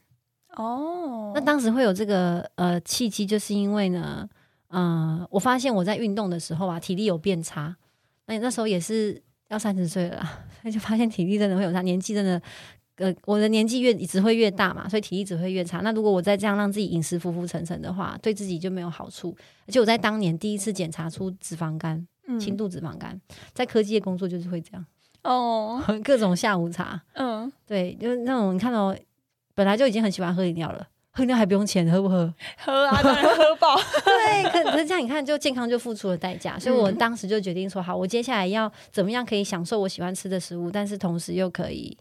[0.56, 4.28] 哦，那当时会有这个呃契机，就是因为呢，
[4.70, 7.76] 嗯、我发现我在运动的时候啊，体力有变差。
[8.26, 12.42] 那你那时候也是要三十岁了啦，那 就发现体力真的会有差，年纪真的。
[12.98, 15.80] 呃，我的年纪越只会越大嘛，所以体力只会越差。
[15.80, 19.36] 那如果我再这样让自己饮食浮浮沉沉的话，对自己就没有好处。
[19.68, 23.20] 而且我在当年第一次检查出脂肪肝，嗯轻度脂肪肝，
[23.54, 24.86] 在科技的工作就是会这样，
[25.24, 28.96] 哦， 各种下午茶，嗯，对，就是那种你看到、
[29.54, 32.34] 本来就已经很喜欢喝饮料了，喝饮料还不用钱，喝不喝？
[32.58, 33.76] 喝啊，当然喝饱。
[34.04, 41.96] 对，可可是这样你看，就健康就付出了代价，所以我嗯当时就决定说，好，我接下来要怎么样可以享受我喜欢吃的食物，但是同时又可以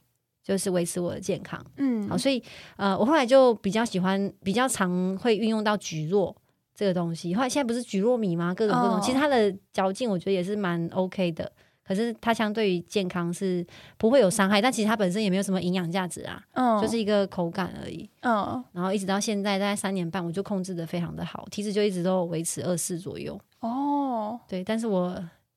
[0.46, 1.60] 就是维持我的健康。
[1.78, 2.40] 嗯好，所以
[2.76, 6.32] 呃，我后来就比较喜欢，比较常会运用到蒟蒻
[6.72, 7.34] 这个东西。
[7.34, 8.54] 后来现在不是蒟蒻米吗？
[8.54, 11.50] 各种各种，哦其实它的嚼劲我觉得也是蛮 OK 的。
[11.82, 13.64] 可是它相对于健康是
[13.96, 18.08] 不会有伤害，但其实它本身也没有什么营养价值啊，嗯就是一个口感而已。
[18.22, 23.36] 嗯然后一直到现在，大概三年半，我就控制的非常的好，体脂就一直都维持二四左右。
[23.60, 25.14] 哦对，但是我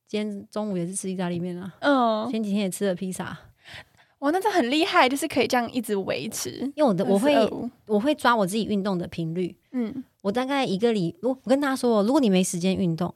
[0.08, 3.36] 今天中午也是吃意大利面啊，嗯，前几天也吃了披萨，
[4.20, 6.52] 哇，那这很厉害，就是可以这样一直维持。
[6.76, 7.36] 因为我的我会
[7.86, 13.14] 我会抓我自己运动的频率，嗯我大概一个礼，我我跟大家说哦，如果你没时间运动，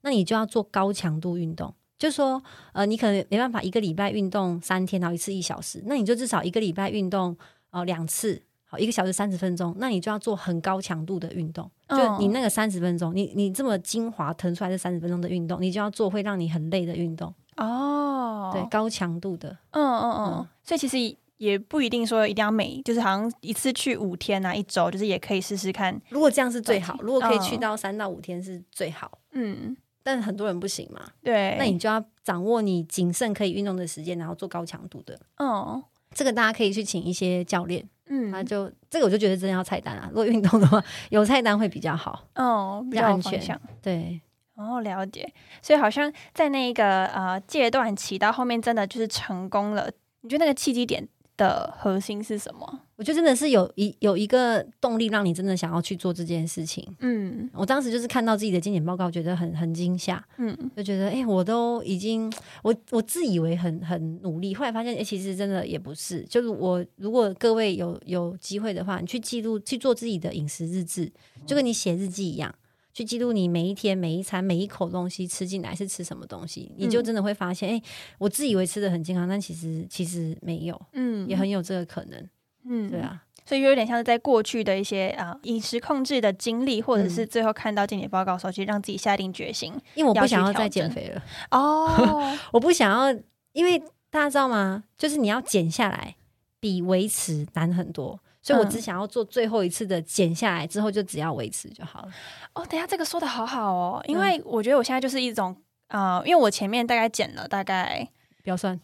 [0.00, 1.74] 那你就要做高强度运动。
[1.98, 2.42] 就说，
[2.74, 7.34] 呃，你可能没办法一个礼拜运动三天，然后一次一小时，那你就至少一个礼拜运动
[7.70, 11.70] 呃两次，好一个小时三十分钟，那你就要做很高强度的运动。
[11.88, 19.56] 就嗯你那个三十分钟，你你这么精华腾出来这三十分钟的运动，你就要做会让你很累的运动，哦，对，高强度的。
[19.70, 26.00] 嗯嗯嗯嗯，所以其实也不一定说一定要每，就是好像一次去五天啊，一周，就是也可以试试看。
[26.10, 35.18] 如果这样是最好，如果可以去嗯到三到五天是最好，嗯，但很多人不行嘛，对，那你就要掌握你谨慎可以运动的时间，然后做高强度的。
[35.38, 35.82] 哦
[36.14, 40.06] 这个大家可以去请一些教练，嗯他就这个我就觉得真的要菜单啊。
[40.08, 42.26] 如果运动的话，有菜单会比较好。
[42.36, 43.60] 哦，比比较安全。
[43.82, 44.18] 对，
[44.56, 45.32] 哦，了解。
[45.62, 49.90] 所以好像在那个呃阶段期到后面，真的就是成功了。
[50.22, 52.80] 你觉得那个契机点的核心是什么？
[52.96, 56.82] 我觉得真的是有一有一个动力让你真的想要去做这件事情。
[57.00, 66.22] 嗯我当时就是看到自己的健检报告，觉得很很惊吓，嗯就觉得哎、诶我都已经我我自以为很很努力，后来发现哎、诶其实真的也不是。
[66.22, 71.12] 就是我如果各位有有机会的话，你去记录去做自己的饮食日志，
[71.46, 72.52] 就跟你写日记一样。
[72.96, 77.82] 去记录你每一天每一餐每一口东西吃进来是吃什么东西，你就真的会发现，哎、
[78.16, 82.26] 我自以为吃的很健康，但其实其实没有，嗯也很有这个可能，
[82.64, 82.98] 嗯对。
[82.98, 89.74] 啊，所以有点像是在过去的一些啊饮食控制的经历，或者是嗯最后看到健检报告的时候，其实让自己下定决心。
[89.94, 91.22] 因为我不想要再减肥了。
[91.50, 93.20] 哦， 我不想要，
[93.52, 93.78] 因为
[94.08, 94.84] 大家知道吗？
[94.96, 96.16] 就是你要减下来
[96.58, 98.70] 比维持难很多，所以我嗯。
[98.70, 102.08] 只想要做最后一次的减下来之后，就只要维持就好了。
[102.54, 104.20] 哦，等下这个说的好好哦，因嗯。
[104.20, 105.56] 为我觉得我现在就是一种
[105.88, 108.08] 呃，因为我前面大概减了大概
[108.44, 108.78] 不要算，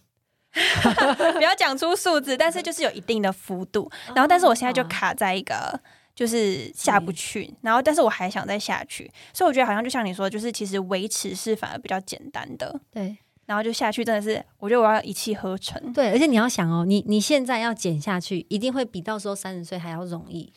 [1.34, 3.88] 不要讲出数字，但是就是有一定的幅度。
[4.08, 5.80] 然后，但是我现在就卡在一个
[6.14, 15.92] 就是下不去，然后但是我还想再下去，所以我觉得好像就像你说，就是其实维持是反而比较简单的，对然后就下去真的是，我觉得我要一气呵成。
[15.92, 20.52] 对，而且你要想哦，你你现在要减下去，一定会比到时候三十岁还要容易，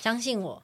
[0.00, 0.62] 相信我。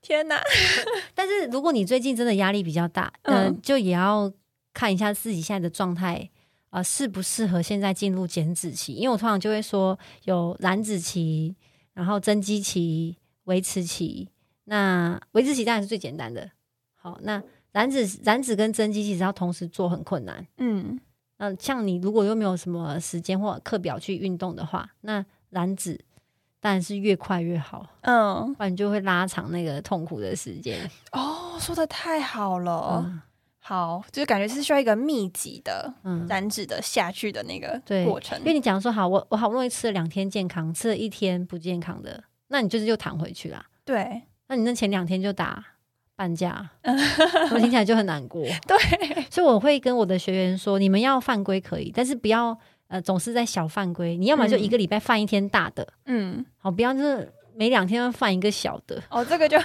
[0.00, 0.40] 天哪！
[1.14, 4.32] 但是如果你最近真的压力比较大，嗯、嗯就也要
[4.74, 6.28] 看一下自己现在的状态，
[6.70, 8.94] 呃，适不适合现在进入减脂期？
[8.94, 11.54] 因为我通常就会说有燃脂期，
[11.94, 14.28] 然后增肌期、维持期。
[14.64, 16.50] 那维持期当然是最简单的。
[16.96, 20.44] 好，那燃脂、燃脂跟增肌其实要同时做很困难。
[20.58, 20.98] 嗯
[21.42, 25.98] 那像你如果又没有什么时间或课表去运动的话，那燃脂
[26.60, 30.88] 当然是越快越好，嗯，不然你就会拉长那个痛苦的时间。
[31.10, 33.20] 哦，说的太好了，嗯
[33.58, 38.44] 好，就是感觉是需要一个密集的嗯，燃脂的下去的那个对过程因。
[38.44, 43.66] 为你讲说好，我我好不容易吃了两天健康，吃了一天不健康的，那你就是又弹回去啦。
[43.84, 45.64] 对那你那前两天就打
[46.14, 46.70] 半价，
[47.52, 48.42] 我听起来就很难过。
[48.66, 52.56] 对，所以我会跟我的学员说，你们要犯规可以，但是不要
[52.88, 54.16] 呃总是在小犯规。
[54.16, 59.02] 你要么就一个礼拜犯一天大的，嗯，好，不要就是每两天要犯一个小的。
[59.10, 59.58] 哦，这个就，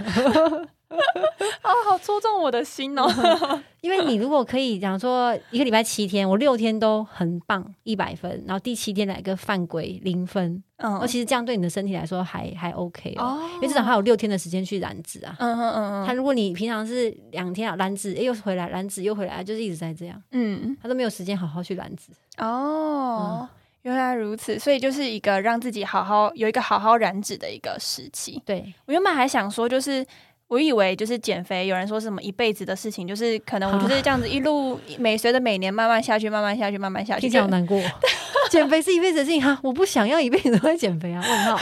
[0.90, 3.06] 哦， 好戳中我的心哦。
[3.82, 15.36] 因为你如果可以讲说一个礼拜七天，我六天都很棒，一百分，然后第七天来个犯规零分，嗯哦，其实这样对你的身体来说还还 OK 哦，哦因为至少还有六天的时间去燃脂啊。
[15.40, 22.12] 嗯嗯嗯嗯他如果你平常是两天啊燃脂，哎又回来燃脂又回来，就是一直在这样，嗯，他都没有时间好好去燃脂。
[22.38, 23.48] 哦，
[23.84, 28.42] 原来如此，所以就是一个让自己好好有一个好好燃脂的一个时期。
[28.46, 30.06] 对，我原本还想说，就是
[30.48, 37.82] 我以为就是减肥，有人说是什么一辈子的事情，就是可能我就是这样子一路每随着每年慢慢下去，慢慢下去，慢慢下去，听起来好难过。
[38.50, 41.22] 减肥是一辈子的事情哈，我不想要一辈子都在减肥啊！
[41.28, 41.60] 问号。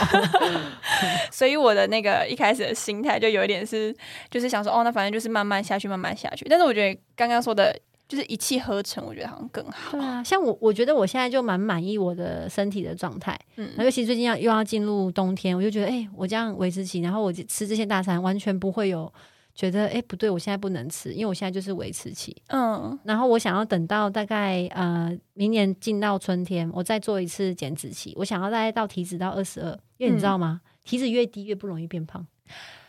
[1.32, 3.92] 所以我的那个一开始的心态就有一点是，
[4.30, 6.46] 就是想说，哦，那反正就是慢慢下去，慢慢下去。
[6.48, 7.76] 但是我觉得刚刚说的。
[8.08, 9.90] 就是一气呵成，我觉得好像更好。
[9.92, 13.36] 对啊，像我，我觉得我现在就蛮满意我的身体的状态。
[13.56, 19.12] 嗯，尤其最近要又要进入冬天，我就觉得，哎，我这样维持期，然后我吃这些大餐，完全不会有
[19.56, 22.36] 觉得，哎，不对，我现在不能吃，因为我现在就是维持期。
[22.48, 28.14] 嗯，然后我想要等到大概呃明年进到春天，我再做一次减脂期。
[28.16, 30.60] 我想要大概到体脂到二十二，因为你知道吗？
[30.84, 32.24] 体脂越低越不容易变胖。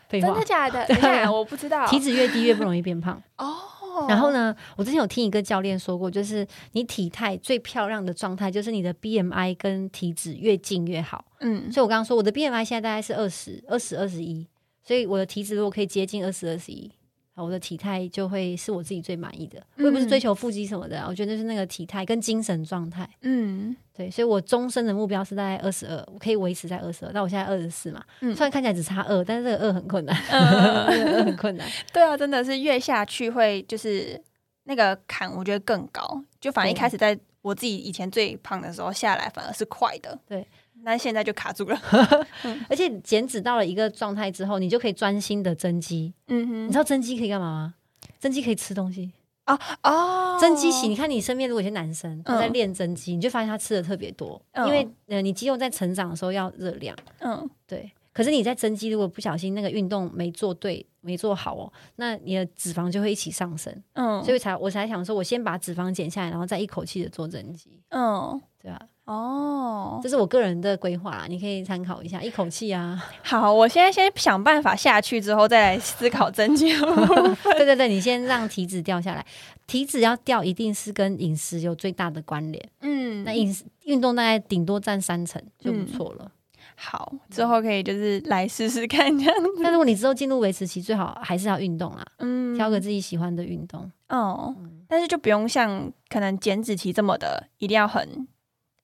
[0.08, 0.86] 真的假的？
[0.86, 1.84] 对，我不知道。
[1.88, 3.20] 体脂越低越不容易变胖。
[3.36, 3.56] 哦。
[4.06, 11.24] 然后呢，我之前有听一个教练说过，就是你体态最漂亮的状态，就是你的 BMI 跟体脂越近越好。
[11.40, 14.46] 嗯，所以我刚刚说我的 BMI 现在大概是二十二十二十一，
[14.84, 16.92] 所以我的体脂如果可以接近二十二十一。
[17.40, 23.08] 我的体态就会是我自己最满意的，我也不是追求腹肌什么的，我觉得是那个体态跟精神状态。
[23.22, 27.10] 嗯，对，所以我终身的目标是在二十二，我可以维持在二十二。
[27.12, 31.68] 但我现在二十四嘛，虽然看起来只差二，但是这个二很困难， 二很困难。
[31.92, 34.18] 对啊，真的是越下去会就是
[34.64, 36.22] 那个坎，我觉得更高。
[36.40, 40.16] 就反正一开始在我自己以前最胖的时候下来，反而是快的。
[40.28, 40.46] 对。
[40.84, 41.76] 那现在就卡住了，
[42.70, 46.14] 而且减脂到了一个状态之后，你就可以专心的增肌。
[46.28, 47.74] 嗯哼，你知道增肌可以干嘛吗？
[48.20, 49.10] 增肌可以吃东西
[49.54, 50.90] 啊哦，增肌型。
[50.90, 56.96] 你看你身边如果有些男生他在练增肌，你就发现他吃的特别多，因为呃你肌肉在成长的时候要热量。
[57.20, 57.90] 嗯，对。
[58.12, 63.72] 可是你在增肌，如果不小心那个运动没做对、没做好哦，那你的脂肪就会一起上升。
[63.92, 67.80] 嗯，所以才我才想说，我先把脂肪减下来，然后再一口气的做增肌。
[67.90, 68.80] 嗯，对啊。
[69.08, 72.20] 哦，这是我个人的规划，你可以参考一下。
[72.20, 76.70] 一口气啊， 好，我现在先想办法下去，之后再来思考增肌。
[77.56, 79.24] 对对对，你先让体脂掉下来，
[79.66, 82.68] 体脂要掉，一定是跟饮食有最大的关联。
[82.82, 86.30] 嗯，那饮食运动大概顶多占三成就不错了。
[86.76, 89.34] 好，之后可以就是来试试看这样。
[89.62, 92.06] 但如果你之后进入维持期，最好还是要运动啊。
[92.18, 93.90] 嗯，挑个自己喜欢的运动。
[94.10, 94.54] 哦，
[94.86, 98.28] 但是就不用像可能减脂期这么的，一定要很。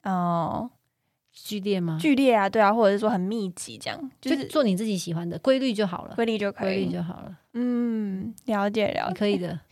[0.05, 0.71] 哦，
[1.33, 1.99] 剧烈吗？
[2.01, 7.37] 剧烈啊，对啊，或者是说很密集这样，就是做你自己喜欢的规律就好了，规律就可以，规律就好了。
[7.55, 9.59] 嗯，了解了解，可以的。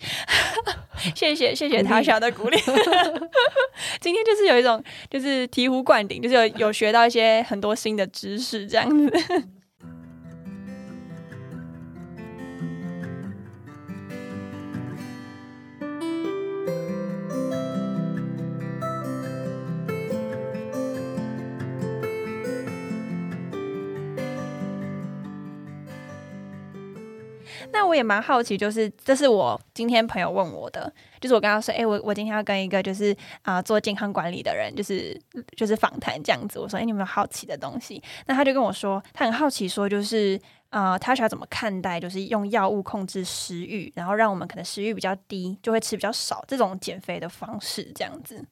[1.16, 2.56] 谢谢谢谢他小的鼓励。
[4.00, 9.12] 今天就是有一种就是醍醐灌顶，就是有有学到一些很多新的知识这样子。
[27.72, 35.18] 那我也蛮好奇，就是这是我今天朋友问我的，就是我跟他说，哎，我我今天要跟一个就是啊做健康管理的人，就是
[35.56, 36.58] 就是访谈这样子。
[36.58, 38.02] 我说，哎，你有没有好奇的东西？
[38.26, 48.44] 那他就跟我说，他很好奇，说就是啊，他想要怎么看待，就是用药物控制食欲，然后让我们可能食欲比较低，就会吃比较少这种减肥的方式，这样子。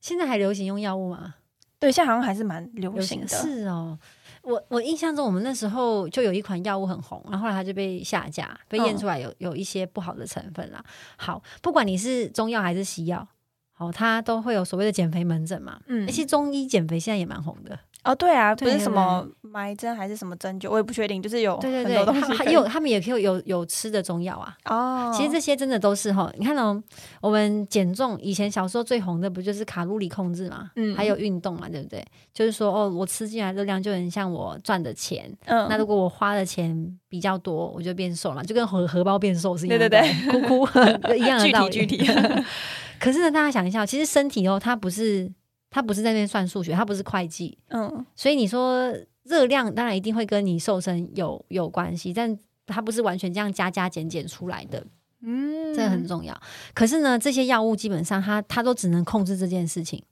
[0.00, 1.36] 现在还流行用药物吗？
[1.78, 3.28] 对，现在好像还是蛮流行的。
[3.28, 3.98] 是哦。
[4.42, 10.84] 我我印象中，我们那时候就有一款药物很红，然后后来它就被下架，被验出来有有一些不好的成分啦。
[11.16, 13.26] 好，不管你是中药还是西药，
[13.72, 15.80] 好，它都会有所谓的减肥门诊嘛。
[15.86, 17.78] 嗯，而且中医减肥现在也蛮红的。
[18.04, 22.32] 哦，对啊，不是什么埋针还是什么针灸，我也不确定，就是有很多东西。
[22.32, 24.56] 还有他们也可以有有吃的中药啊。
[24.64, 26.82] 哦，其实这些真的都是哈，你看哦，
[27.20, 30.70] 我们减重以前小时候最红的不就是卡路里控制嘛？
[30.74, 32.04] 嗯，还有运动嘛，对不对？
[32.34, 35.32] 就是说哦，我吃进来热量就很像我赚的钱。
[35.44, 40.78] 嗯，那如果我花的钱比较多，我就变瘦了，就跟荷荷包变瘦是一样的，对对对， 哭哭
[41.14, 41.72] 一样的道理。
[41.72, 42.12] 具体具体。
[42.98, 45.30] 可是呢，大家想一下，其实身体哦，它不是。
[45.72, 54.86] 他不是在那边算数学，他不是会计，嗯，所以你说热量当然一定会跟你瘦身有有关系，但它不是完全这样加加减减出来的，
[55.22, 56.38] 嗯，这很重要。
[56.74, 60.04] 可是呢，这些药物基本上它它都只能控制这件事情。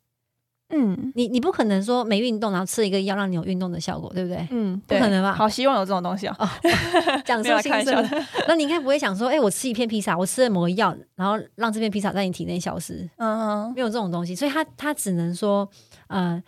[0.70, 4.46] 嗯，你你不可能说没运动，然后吃一个药让你有运动的效果，对不对？
[4.50, 5.34] 嗯，不可能吧？
[5.34, 6.36] 好希望有这种东西哦。
[7.24, 13.08] 讲说心声，那你应该不会想说，哎，我吃一片披萨，我吃了某个药，然后让这片披萨在你体内消失。
[13.16, 15.68] 嗯，没有这种东西，所以它它只能说，
[16.06, 16.42] 呃，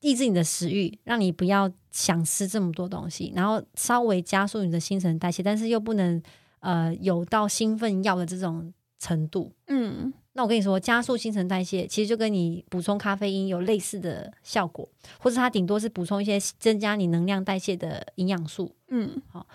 [0.00, 6.22] 抑制你的食欲，让你不要想吃这么多东西，然后稍微加速你的新陈代谢，但是又不能
[6.60, 9.52] 呃有到兴奋药的这种程度。
[9.68, 10.12] 嗯。
[10.34, 18.74] 那我跟你说，加速新陈代谢其实就跟你补充咖啡因有类似的效果，或者它顶多是补充一些增加你能量代谢的营养素。
[18.88, 19.46] 嗯，好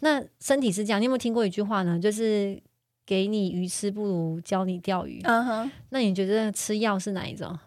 [0.00, 1.98] 那身体是这样，你有没有听过一句话呢？
[1.98, 2.60] 就是
[3.06, 5.20] 给你鱼吃，不如教你钓鱼。
[5.24, 7.58] 嗯哼，那你觉得吃药是哪一种？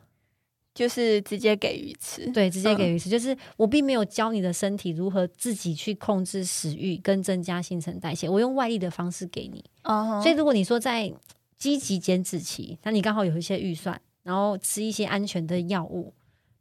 [0.76, 2.32] 就是直接给鱼吃。
[2.32, 9.66] 对，直接给嗯鱼吃，就是我并没有教你的身体如何自己去控制食欲跟增加新陈代谢，我用外力的方式给你。
[9.82, 11.12] 嗯哼，所以如果你说在
[11.60, 16.14] 积极减脂期，那你刚好有一些预算，然后吃一些安全的药物，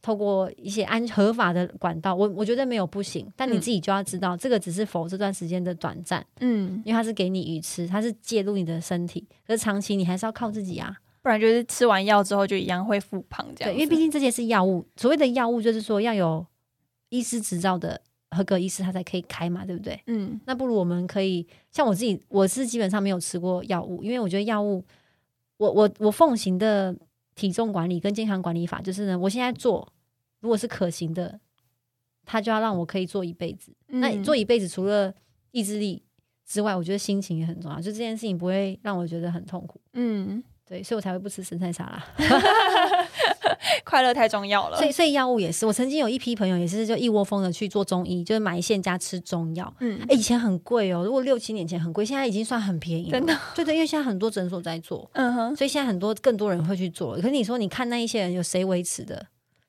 [0.02, 3.60] 透过一些安合法的管道，我我觉得没有不行，但你嗯。
[3.60, 10.94] 自己就要知道，这个只是否这段时间的短暂，嗯，因为它是给你鱼吃，它是介入你的身体，可是长期你还是要靠自己啊。
[11.20, 16.46] 不然就是吃完药之后就一样会复胖这样对，因为毕竟这些是药物，所谓的药物就是说要有
[17.10, 20.00] 医师执照的合格医师，他才可以开嘛，对不对？
[20.06, 24.84] 嗯那不如我们可以像我自己，我是基本上没有吃过药物，因为我觉得药物，
[25.56, 26.94] 我我我奉行的
[27.34, 29.90] 体重管理跟健康管理法就是呢，我现在做
[30.40, 31.40] 如果是可行的，
[32.24, 33.72] 他就要让我可以做一辈子。
[33.86, 35.14] 那嗯做一辈子，除了
[35.52, 36.02] 意志力
[36.44, 39.80] 之外，我觉得心情也很重要，就这件事情不会让我觉得很痛苦。
[39.94, 43.07] 嗯，对，所以我才会不吃生菜沙拉。
[43.84, 44.76] 快乐太重要了。
[44.76, 49.72] 所以，所以药物也是，我曾经有一批朋友也是就一窝蜂的去做中医，就是买线加吃中药。
[49.80, 53.18] 嗯哎、以前很贵哦，如果六七年前很贵，现在已经算很便宜了。
[53.18, 53.36] 真的？
[53.54, 57.14] 对对，因为现在很多诊所在做，嗯哼，所以现在很多更多人会去做。
[57.16, 59.26] 可是你说，你看那一些人有谁维持的？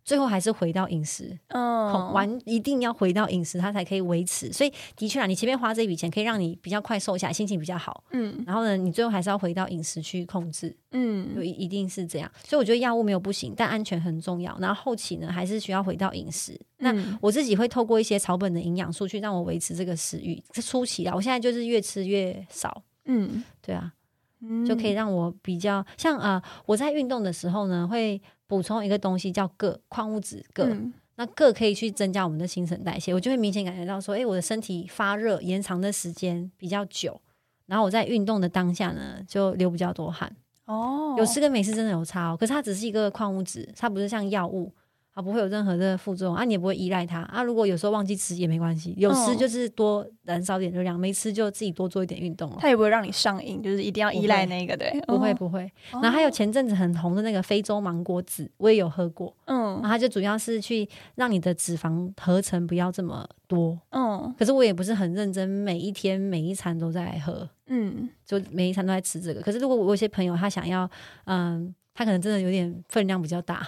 [0.10, 4.52] 最后还是回到饮食，嗯，完一定要回到饮食，它才可以维持。
[4.52, 8.04] 所以的确啊，你前面花这笔钱可以让你比较快瘦下来，心情比较好。
[8.10, 12.32] 嗯然后呢，你最后还是要回到饮食去控制，嗯一一定是这样。
[12.44, 14.58] 所以我觉得药物没有不行，但安全很重要。
[14.60, 16.60] 然后后期呢，还是需要回到饮食。
[16.78, 20.44] 那嗯我自己会透过一些草本的营养素去让我维持这个食欲。
[20.56, 23.94] 是初期啦，我现在就是越吃越少，嗯对啊，
[24.42, 30.66] 嗯就可以让我比较像呃，我在运动的时候呢，会补充一个东西叫铬，矿物质铬。
[30.66, 37.20] 嗯那铬可以去增加我们的新陈代谢，我就会明显感觉到说，诶，我的身体发热延长的时间比较久，
[37.66, 40.34] 然后我在运动的当下呢，就流比较多汗。
[40.64, 44.72] 哦，有吃跟没吃真的有差哦，可是它只是一个矿物质，它不是像药物，
[45.20, 47.44] 它不会有任何的副作用啊，你也不会依赖它啊。
[47.44, 52.56] 如果有时候忘记吃也没关系，有吃嗯就是多燃烧点热量，没吃就自己多做一点运动哦。
[52.58, 63.78] 它也不会让你上瘾，就是一定要依赖那个，对，不会哦，不会，哦然后还有前阵子很红的那个非洲芒果籽，我也有喝过，嗯然后它就主要是去让你的脂肪合成不要这么多。
[63.90, 69.42] 嗯可是我也不是很认真，每一天每一餐都在喝，嗯就每一餐都在吃这个。
[69.42, 70.90] 可是如果我有些朋友他想要，
[71.26, 73.68] 嗯，他可能真的有点分量比较大，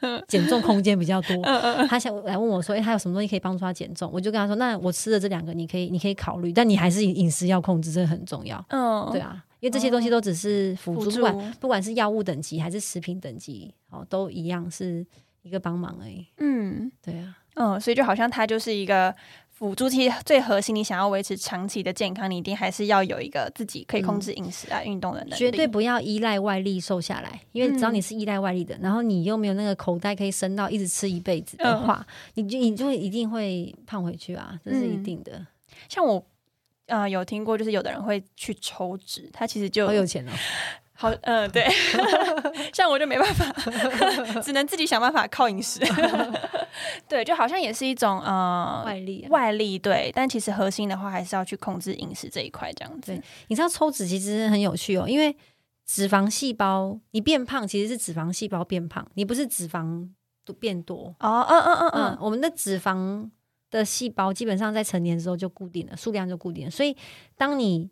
[0.28, 8.64] 减重空间比较多，嗯他想来问我说：“哎、他有什么东西可以帮助他减重？”我就跟他说：“那我吃的这两个，你可以你可以考虑，但你还是饮饮食要控制，这很重要。
[8.68, 15.04] 嗯，对啊，因为这些东西都只是辅助，不管不管是药物等级还是食品等级，哦，都一样是
[15.42, 16.26] 一个帮忙而已。
[16.38, 19.14] 嗯对啊，嗯，所以就好像它就是一个
[19.60, 32.04] 辅助，其实最核心，你想要维持长期的健康，你一定还是要有一个自己可以控制饮食啊、运动的能力，绝对不要依赖外力瘦下来，因为只要嗯你是依赖外力的，然后你又没有那个口袋可以伸到一直吃一辈子的话，
[32.34, 35.46] 你就你就一定会胖回去啊，这是一嗯定的。
[35.88, 36.24] 像我。
[36.86, 40.32] 呃，有听过，就是有的人会去抽脂，他其实就好有钱哦，
[41.00, 41.66] 好，嗯、对，
[42.74, 43.50] 像我就没办法，
[44.44, 45.80] 只能自己想办法靠饮食。
[47.08, 49.26] 对，就好像也是一种呃外力、啊。
[49.30, 53.18] 外力，对，但其实核心的话还是要去控制饮食这一块，这样子。
[53.48, 55.34] 你知道抽脂其实很有趣哦，因为
[55.86, 60.06] 脂肪细胞你变胖其实是脂肪细胞变胖，你不是脂肪
[60.44, 61.14] 都变多。
[61.20, 63.26] 哦，嗯嗯嗯嗯，嗯，我们的脂肪
[63.70, 66.94] 的细胞基本上在成年之后就固定了，数量就固定了，所以
[67.38, 67.88] 当你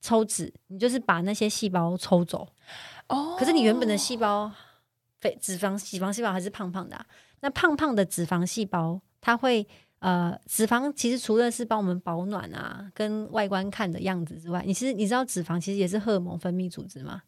[0.00, 2.48] 抽脂，你就是把那些细胞抽走。
[3.08, 4.50] 哦，可是你原本的细胞
[5.20, 7.06] 肥脂肪脂肪细胞还是胖胖的、啊，
[7.40, 9.66] 那胖胖的脂肪细胞它会
[10.00, 17.22] 呃，脂肪其实除了是帮我们保暖啊，跟外观看的样子之外，你其实你知道脂肪其实也是荷尔蒙分泌组织吗？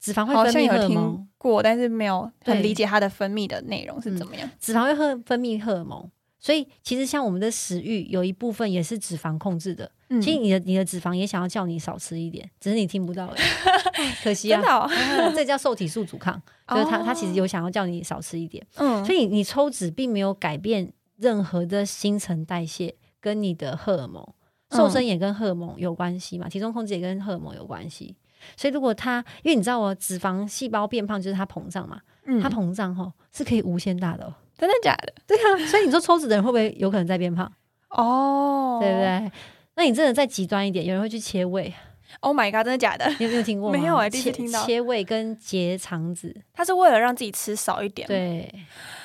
[0.00, 4.50] 脂肪会好分泌荷尔蒙，过，但是没有很理解它的分泌的内容是怎么样。
[4.58, 6.10] 脂肪会荷分泌荷尔蒙，
[6.42, 9.90] 所以其实像我们的食欲有一部分也是脂肪控制的。
[10.10, 13.40] 嗯其实你的你的脂肪也想要叫你少吃一点，只是你听不到而已，
[13.94, 14.60] 哎可惜啊
[15.34, 16.34] 这叫受体素阻抗，
[16.68, 24.22] 就是它哦它其实有想要叫你少吃一点，嗯，所以你抽脂并没有改变任何的新陈代谢跟你的荷尔蒙，
[24.68, 28.14] 嗯瘦身也跟荷尔蒙有关系嘛，体重控制也跟荷尔蒙有关系。
[28.56, 34.34] 所以如果它，因为你知道我，脂肪细胞变胖就是它膨胀嘛，嗯它膨胀吼是可以无限大的哦。
[34.68, 35.12] 真的假的？
[35.26, 37.50] 对啊，所以你说抽脂的人会不会有可能在变胖？
[37.90, 38.98] 哦，对不？
[39.00, 39.32] 对？
[39.74, 41.72] 那你真的再极端一点，有人会去切胃
[42.20, 43.08] ，Oh my god，真的假的？
[43.18, 43.72] 你有没有听过？
[43.72, 48.48] 没有欸第一次切听到切胃跟结肠子，他是为了让自己吃少一点。，对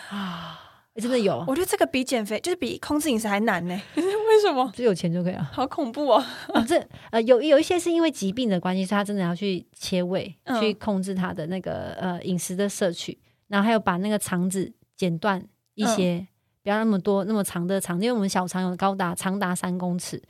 [0.10, 0.60] 啊，
[0.94, 3.82] 欸真的有，我觉得这个比减肥就是比控制饮食还难呢。
[3.96, 4.72] 为什么？
[4.76, 5.50] 就有钱就可以了。
[5.52, 6.24] 好恐怖哦！
[6.54, 6.80] 啊，这
[7.10, 15.42] 呃有有一些是因为疾病的关系，所以他真的要去切胃，嗯去控制他的那个呃饮食的摄取，然后还有把那个肠子剪断
[15.76, 16.28] 一些，嗯
[16.64, 20.22] 不要那么多那么长的肠，因为我们小肠有高达长达三公尺。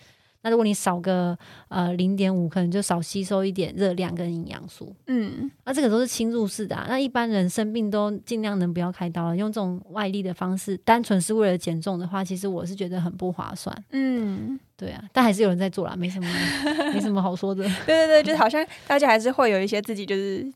[0.43, 1.36] 那如果你少个
[1.68, 4.95] 呃零点五，可能就少吸收一点热量跟营养素。
[5.07, 13.76] 嗯，那这个都是侵入式的、啊，那一般人生病都尽量能不要开刀了，用这种外力的方式，单纯是为了减重的话，其实我是觉得很不划算。
[13.89, 16.28] 嗯，对啊，但还是有人在做啦，没什么
[16.93, 17.63] 没什么好说的。
[17.88, 20.47] 对对对，就是好像大家还是会有一些自己就是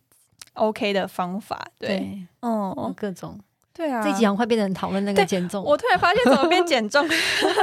[0.54, 1.68] OK 的方法。
[1.80, 3.38] 对，对，哦，各种。
[3.74, 7.08] 对啊，这一集好像快变成讨论那个对减重，我突然发现怎么变减重？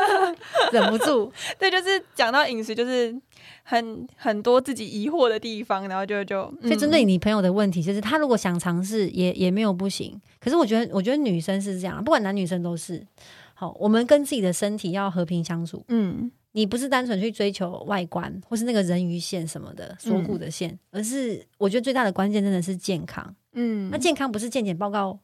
[0.72, 1.30] 忍不住。
[1.59, 3.14] 对，就是讲到饮食，就是
[3.62, 10.20] 很很多自己疑惑的地方，然后就就所以针对嗯你朋友的问题，就是他如果想尝试，也也没有不行。
[10.40, 13.06] 可是我觉得，我觉得女生是这样，不管男女生都是。
[13.54, 15.84] 好，我们跟自己的身体要和平相处。
[15.88, 23.34] 嗯你不是单纯去追求外观，或是那个人鱼线什么的锁骨的线，而是我觉得最大的关键真的是健康。
[23.52, 25.18] 嗯，那健康不是健检报告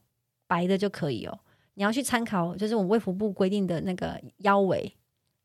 [0.47, 1.39] 白的就可以哦，
[1.75, 4.93] 你要去参考，就是我们卫福部规定的那个腰围，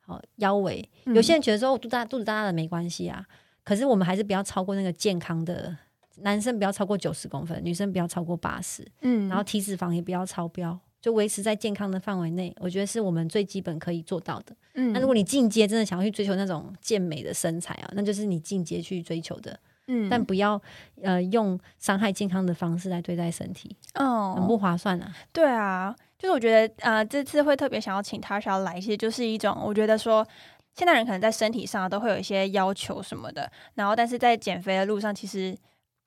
[0.01, 0.89] 好腰围。
[1.05, 3.27] 嗯有些人觉得说我肚大肚子大大的没关系啊，
[3.65, 5.77] 可是我们还是不要超过那个健康的，
[6.19, 10.79] 男生不要超过九十公分，女生不要超过八十，嗯，然后体脂肪也不要超标。
[11.01, 14.55] 就维持在健康的范围内，我觉得是我们最基本可以做到的。
[14.75, 19.59] 嗯，那如果你进阶真的想要去追求那种健美的身材啊，那就是你进阶去追求的，
[19.91, 20.61] 嗯，但不要
[21.03, 25.13] 呃用伤害健康的方式来对待身体，哦，很不划算啊。
[25.33, 30.27] 对啊，就是我觉得呃，这次会特别想要请他要来，其实就是一种我觉得说。
[30.73, 35.55] 现代人可能在身体上都会有一些要求什么的，然后但是在减肥的路上，其实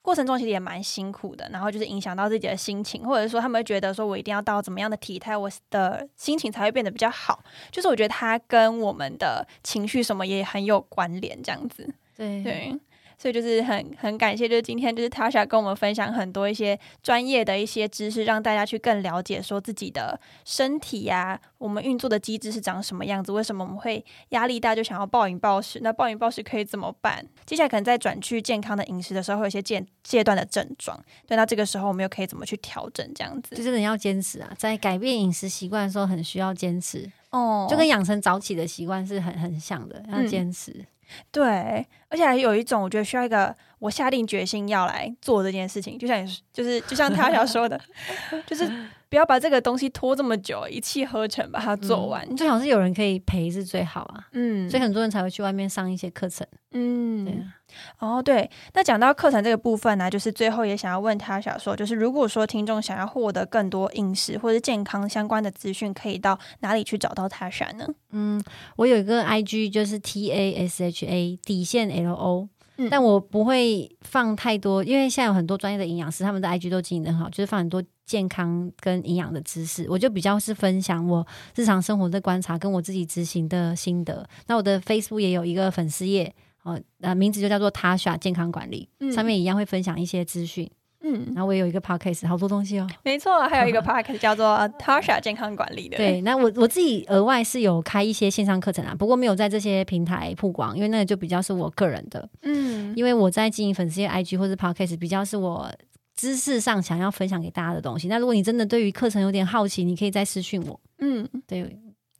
[0.00, 7.44] 过程中其实也蛮辛苦的，然后就是影响到自己的心情，或者说他们会觉得说我一定要到怎么样的体态，我的心情才会变得比较好。
[7.70, 11.94] 就是我觉得它跟我们的情绪什么也很有关联，这样子。
[12.16, 12.80] 对对，
[13.18, 25.80] 所以就是很很感谢，就是今天就是 Tasha 跟我们分享很多一些专业的一些知识，让大家去更了解说自己的身体呀、我们运作的机制是长什么样子，为什么我们会压力大就想要暴饮暴食？
[25.82, 27.24] 那暴饮暴食可以怎么办？
[27.46, 33.08] 接下来可能在转去健康的饮食的时候，会有一些戒戒断的症状，对，那这个时候我们又可以怎么去调整？
[33.14, 40.84] 这样子就，真的要坚持啊，在改变饮食习惯的时候，很需要坚持，哦就跟养成早起的习惯是很很像的，要嗯坚持。
[41.30, 43.52] 对，而且还有一种，我觉得需要一个
[43.84, 47.78] 我下定决心要来做这件事情，就像你，就是就像他想说的，
[48.46, 48.66] 就是
[49.10, 52.26] 不要把这个东西拖这么久，一气呵成把它做完。
[52.30, 56.46] 嗯最好是有人可以陪是最好啊，嗯，所以很多人才会去外面上一些课程。
[56.70, 57.52] 对嗯，
[57.98, 67.86] 啊，哦，对，那讲到课程这个部分呢，就是最后也想要问他想说，就是如果说听众想要获得更多饮食或者健康相关的资讯，可以到哪里去找到他选呢？
[68.10, 68.42] 嗯，
[68.76, 79.86] 我有一个 IG 就是 T A S H A 底线 L O，、嗯但我不会放太多，因为现在有很多专业的营养师，他们的 IG 都经营的很好，就是放很多健康跟营养的知识。
[79.88, 84.28] 我就比较是分享我日常生活的观察跟我自己执行的心得。
[84.46, 86.34] 那我的 Facebook 也有一个粉丝页。
[86.64, 90.70] 哦，呃，名字就叫做 Tasha 健康管理，嗯上面一样会分享一些资讯。
[91.06, 92.86] 嗯，然后我也有一个 podcast，好多东西哦。
[93.02, 94.46] 没错，还有一个 podcast 叫做
[94.78, 95.98] Tasha 健康管理的。
[95.98, 102.26] 对，那我我自己额外是有开一些线上课程啊，不过没有在这些平台曝光，因为那个就比较是我个人的。
[102.42, 105.70] 嗯，因为我在经营粉丝页 IG 或者 Podcast，比较是我
[106.16, 108.08] 知识上想要分享给大家的东西。
[108.08, 110.80] 那如果你真的对于课程有点好奇，你可以再私讯我。
[111.00, 111.28] 嗯。
[111.46, 111.76] 对，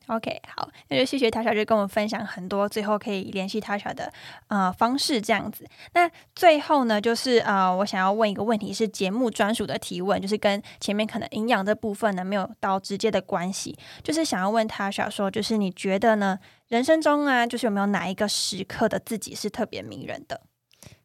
[0.08, 4.12] OK，好，那就谢谢 Tasha 就跟我们分享很多，最后可以联系 Tasha 的
[4.48, 5.66] 呃方式这样子。
[5.94, 16.38] 那最后呢，就是呃，我想要问一个问题，是节目专属的提问，就是跟前面可能营养这部分呢没有到直接的关系，就是想要问 Tasha 说，就是你觉得呢，
[16.68, 20.42] 人生中啊，就是有没有哪一个时刻的自己是特别迷人的？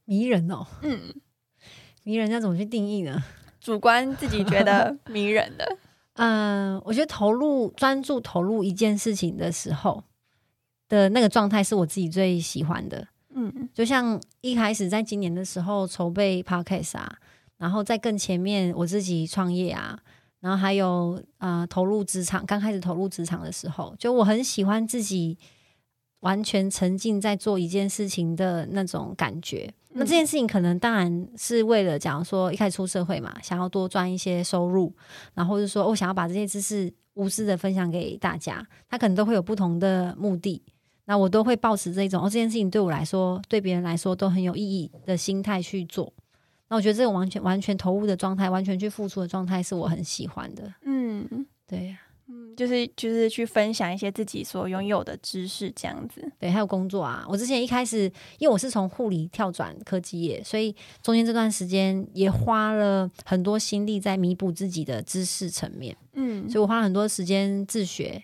[0.04, 1.14] 迷人哦，嗯，
[2.04, 3.24] 迷人要怎么去定义呢？
[3.62, 5.78] 主观自己觉得迷人的，
[6.22, 10.04] 嗯、我觉得投入专注投入一件事情的时候
[10.90, 13.08] 的那个状态是我自己最喜欢的。
[13.34, 17.18] 嗯就像一开始在今年的时候筹备 podcast 啊，
[17.58, 19.98] 然后在更前面我自己创业啊，
[20.42, 25.38] 然后还有呃投入职场，刚开始投入职场的时候，就我很喜欢自己
[26.20, 29.74] 完全沉浸在做一件事情的那种感觉。
[29.92, 34.94] 那这件事情可能当然是为了讲说一开始出社会嘛，想要多赚一些收入，
[35.34, 40.62] 然后或者说我、想要把这些知识无私的分享给大家，他可能都会有不同的目的。
[41.06, 46.14] 那我都会保持这种哦，这件事情对我来说，对别人来说都很有意义的心态去做。
[46.68, 50.72] 那我觉得这种完全完全投入的状态，完全去付出的状态，是我很喜欢的。
[50.84, 51.98] 嗯，对，
[52.32, 56.32] 嗯，就是就是去分享一些自己所拥有的知识，这样子。
[56.38, 57.26] 对，还有工作啊。
[57.28, 58.04] 我之前一开始，
[58.38, 65.98] 因为我是从护理跳转科技业，所以中间这段时间也花了很多心力在弥补自己的知识层面。
[66.14, 68.24] 嗯，所以我花了很多时间自学。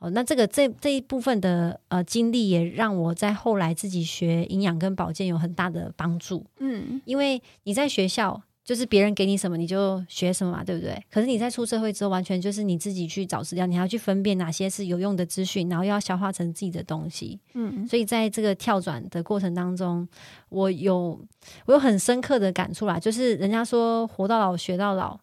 [0.00, 6.46] 哦，那这个这这一部分的呃经历也让我在后来自己学营养跟保健有很大的帮助。
[6.58, 11.02] 嗯，因为你在学校就是别人给你什么你就学什么嘛，对不对？
[11.10, 17.40] 可是你在出社会之后，完全就是你自己去找资料，你还要去分辨哪些是有用的资讯，然后要消化成自己的东西。
[17.54, 20.06] 嗯，所以在这个跳转的过程当中，
[20.48, 21.20] 我有
[21.66, 25.18] 我有很深刻的感触啦，就是人家说活到老学到老，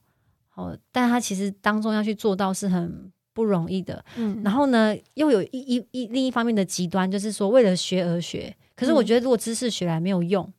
[0.56, 3.12] 哦，但他其实当中要去做到是很。
[3.38, 8.52] 不容易的，嗯，然后呢，又有一一一另一方面的极端，就是说为了学而学。
[8.76, 10.52] 可是我觉得，如果知识学来没有用。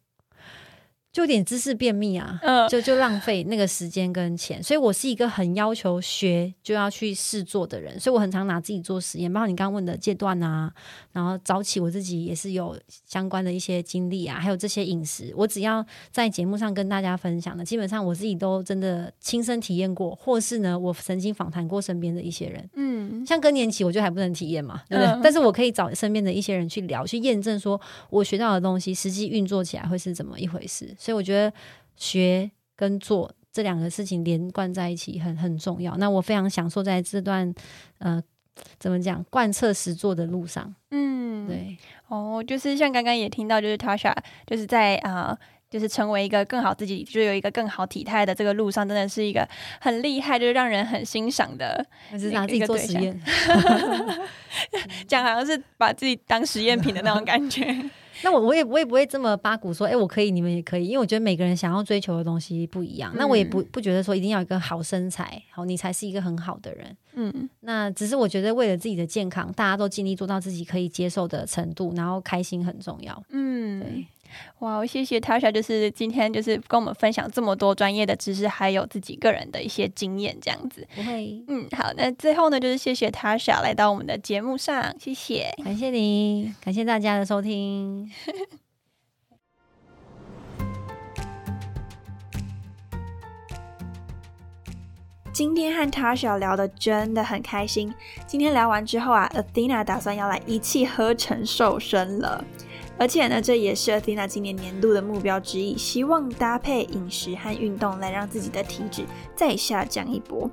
[1.10, 2.38] 就有点知识便秘啊，
[2.68, 10.72] 就就浪费那个时间跟钱，所以我是一个很要求学就要去试做的人，所以我很常拿自己做实验，包括你刚刚问的戒断啊，
[11.12, 25.20] 然后早起我自己也是有相关的一些经历啊，还有这些饮食，我只要在节目上跟大家分享的，基本上我自己都真的亲身体验过，或是呢我曾经访谈过身边的一些人，嗯，像更年期我就还不能体验嘛，对不对？
[25.22, 27.80] 但是我可以找身边的一些人去聊，去验证说
[28.10, 30.94] 我学到的东西实际运作起来会是怎么一回事。
[30.98, 31.50] 所以我觉得
[31.96, 35.96] 学跟做这两个事情连贯在一起很很重要。
[35.96, 37.54] 那我非常享受在这段
[37.98, 38.22] 呃
[38.78, 40.74] 怎么讲贯彻实做的路上。
[40.90, 41.78] 嗯，对
[42.08, 44.14] 哦，就是像刚刚也听到，就是 Tasha
[44.46, 45.36] 就是在啊，
[45.70, 49.48] 就是成为一个更好自己，就有一个更好体态的这个路上，真的是一个
[49.80, 51.86] 很厉害，就是让人很欣赏的。
[52.18, 53.20] 是拿自己做实验，
[55.06, 57.64] 讲好像是把自己当实验品的那种感觉。
[58.22, 63.12] 那我我也我也不会这么八股说，哎，我可以，你们也可以，因为我觉得每个人想要追求的东西不一样。
[63.16, 66.96] 那我也不不觉得说一定要一个好身材，好你才是一个很好的人。
[67.14, 73.22] 嗯，那只是我觉得为了自己的健康，大家都尽力做到自己可以接受的程度，然后开心很重要。
[73.30, 74.06] 嗯，对。
[74.60, 80.86] 哇，谢谢 Tasha，就是今天就是跟我们分享这么多专业的知识，还有自己个人的一些经验，这样子。
[80.94, 88.10] 不会，嗯，好，那最后呢，就是谢谢 Tasha 来到我们的节目上，谢谢，感谢你，感谢大家的收听。
[95.30, 97.94] 今天和 Tasha 聊的真的很开心。
[98.26, 102.44] 今天聊完之后啊，Athena 打算要来一气呵成瘦身了。
[102.98, 109.04] 而且呢，这也是 Athena 今年年度的目标之一，希望搭配饮食和运动来让自己的体脂
[109.36, 110.50] 再下降一波。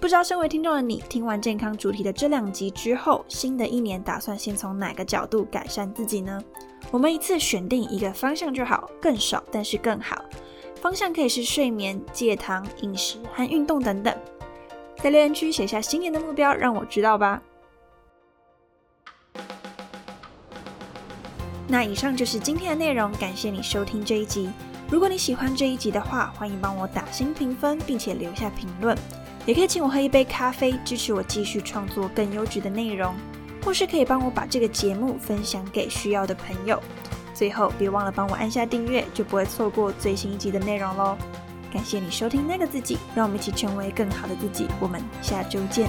[0.00, 6.42] 不知道身为听众的你，听完健康主题的这两集之后，新的一年打算先从哪个角度改善自己呢？
[6.90, 10.24] 我们一次选定一个方向就好，更少但是更好。
[10.80, 14.14] 方向可以是睡眠、戒糖、饮食和运动等等。
[15.02, 17.42] 在留言区写下新年的目标，让我知道吧。
[21.66, 24.50] 那以上就是今天的内容，感谢你收听这一集。
[24.90, 28.96] 如果你喜欢这一集的话，欢迎帮我打新评分，并且留下评论。
[29.46, 33.14] 也可以请我喝一杯咖啡，支持我继续创作更优质的内容，
[33.64, 36.80] 或是可以帮我把这个节目分享给需要的朋友。
[37.32, 41.16] 最后，别忘了帮我按下订阅，就不会错过最新一集的内容喽。
[41.72, 44.66] 感谢你收听那个自己，让我们一起成为更好的自己。
[44.80, 45.88] 我们下周见。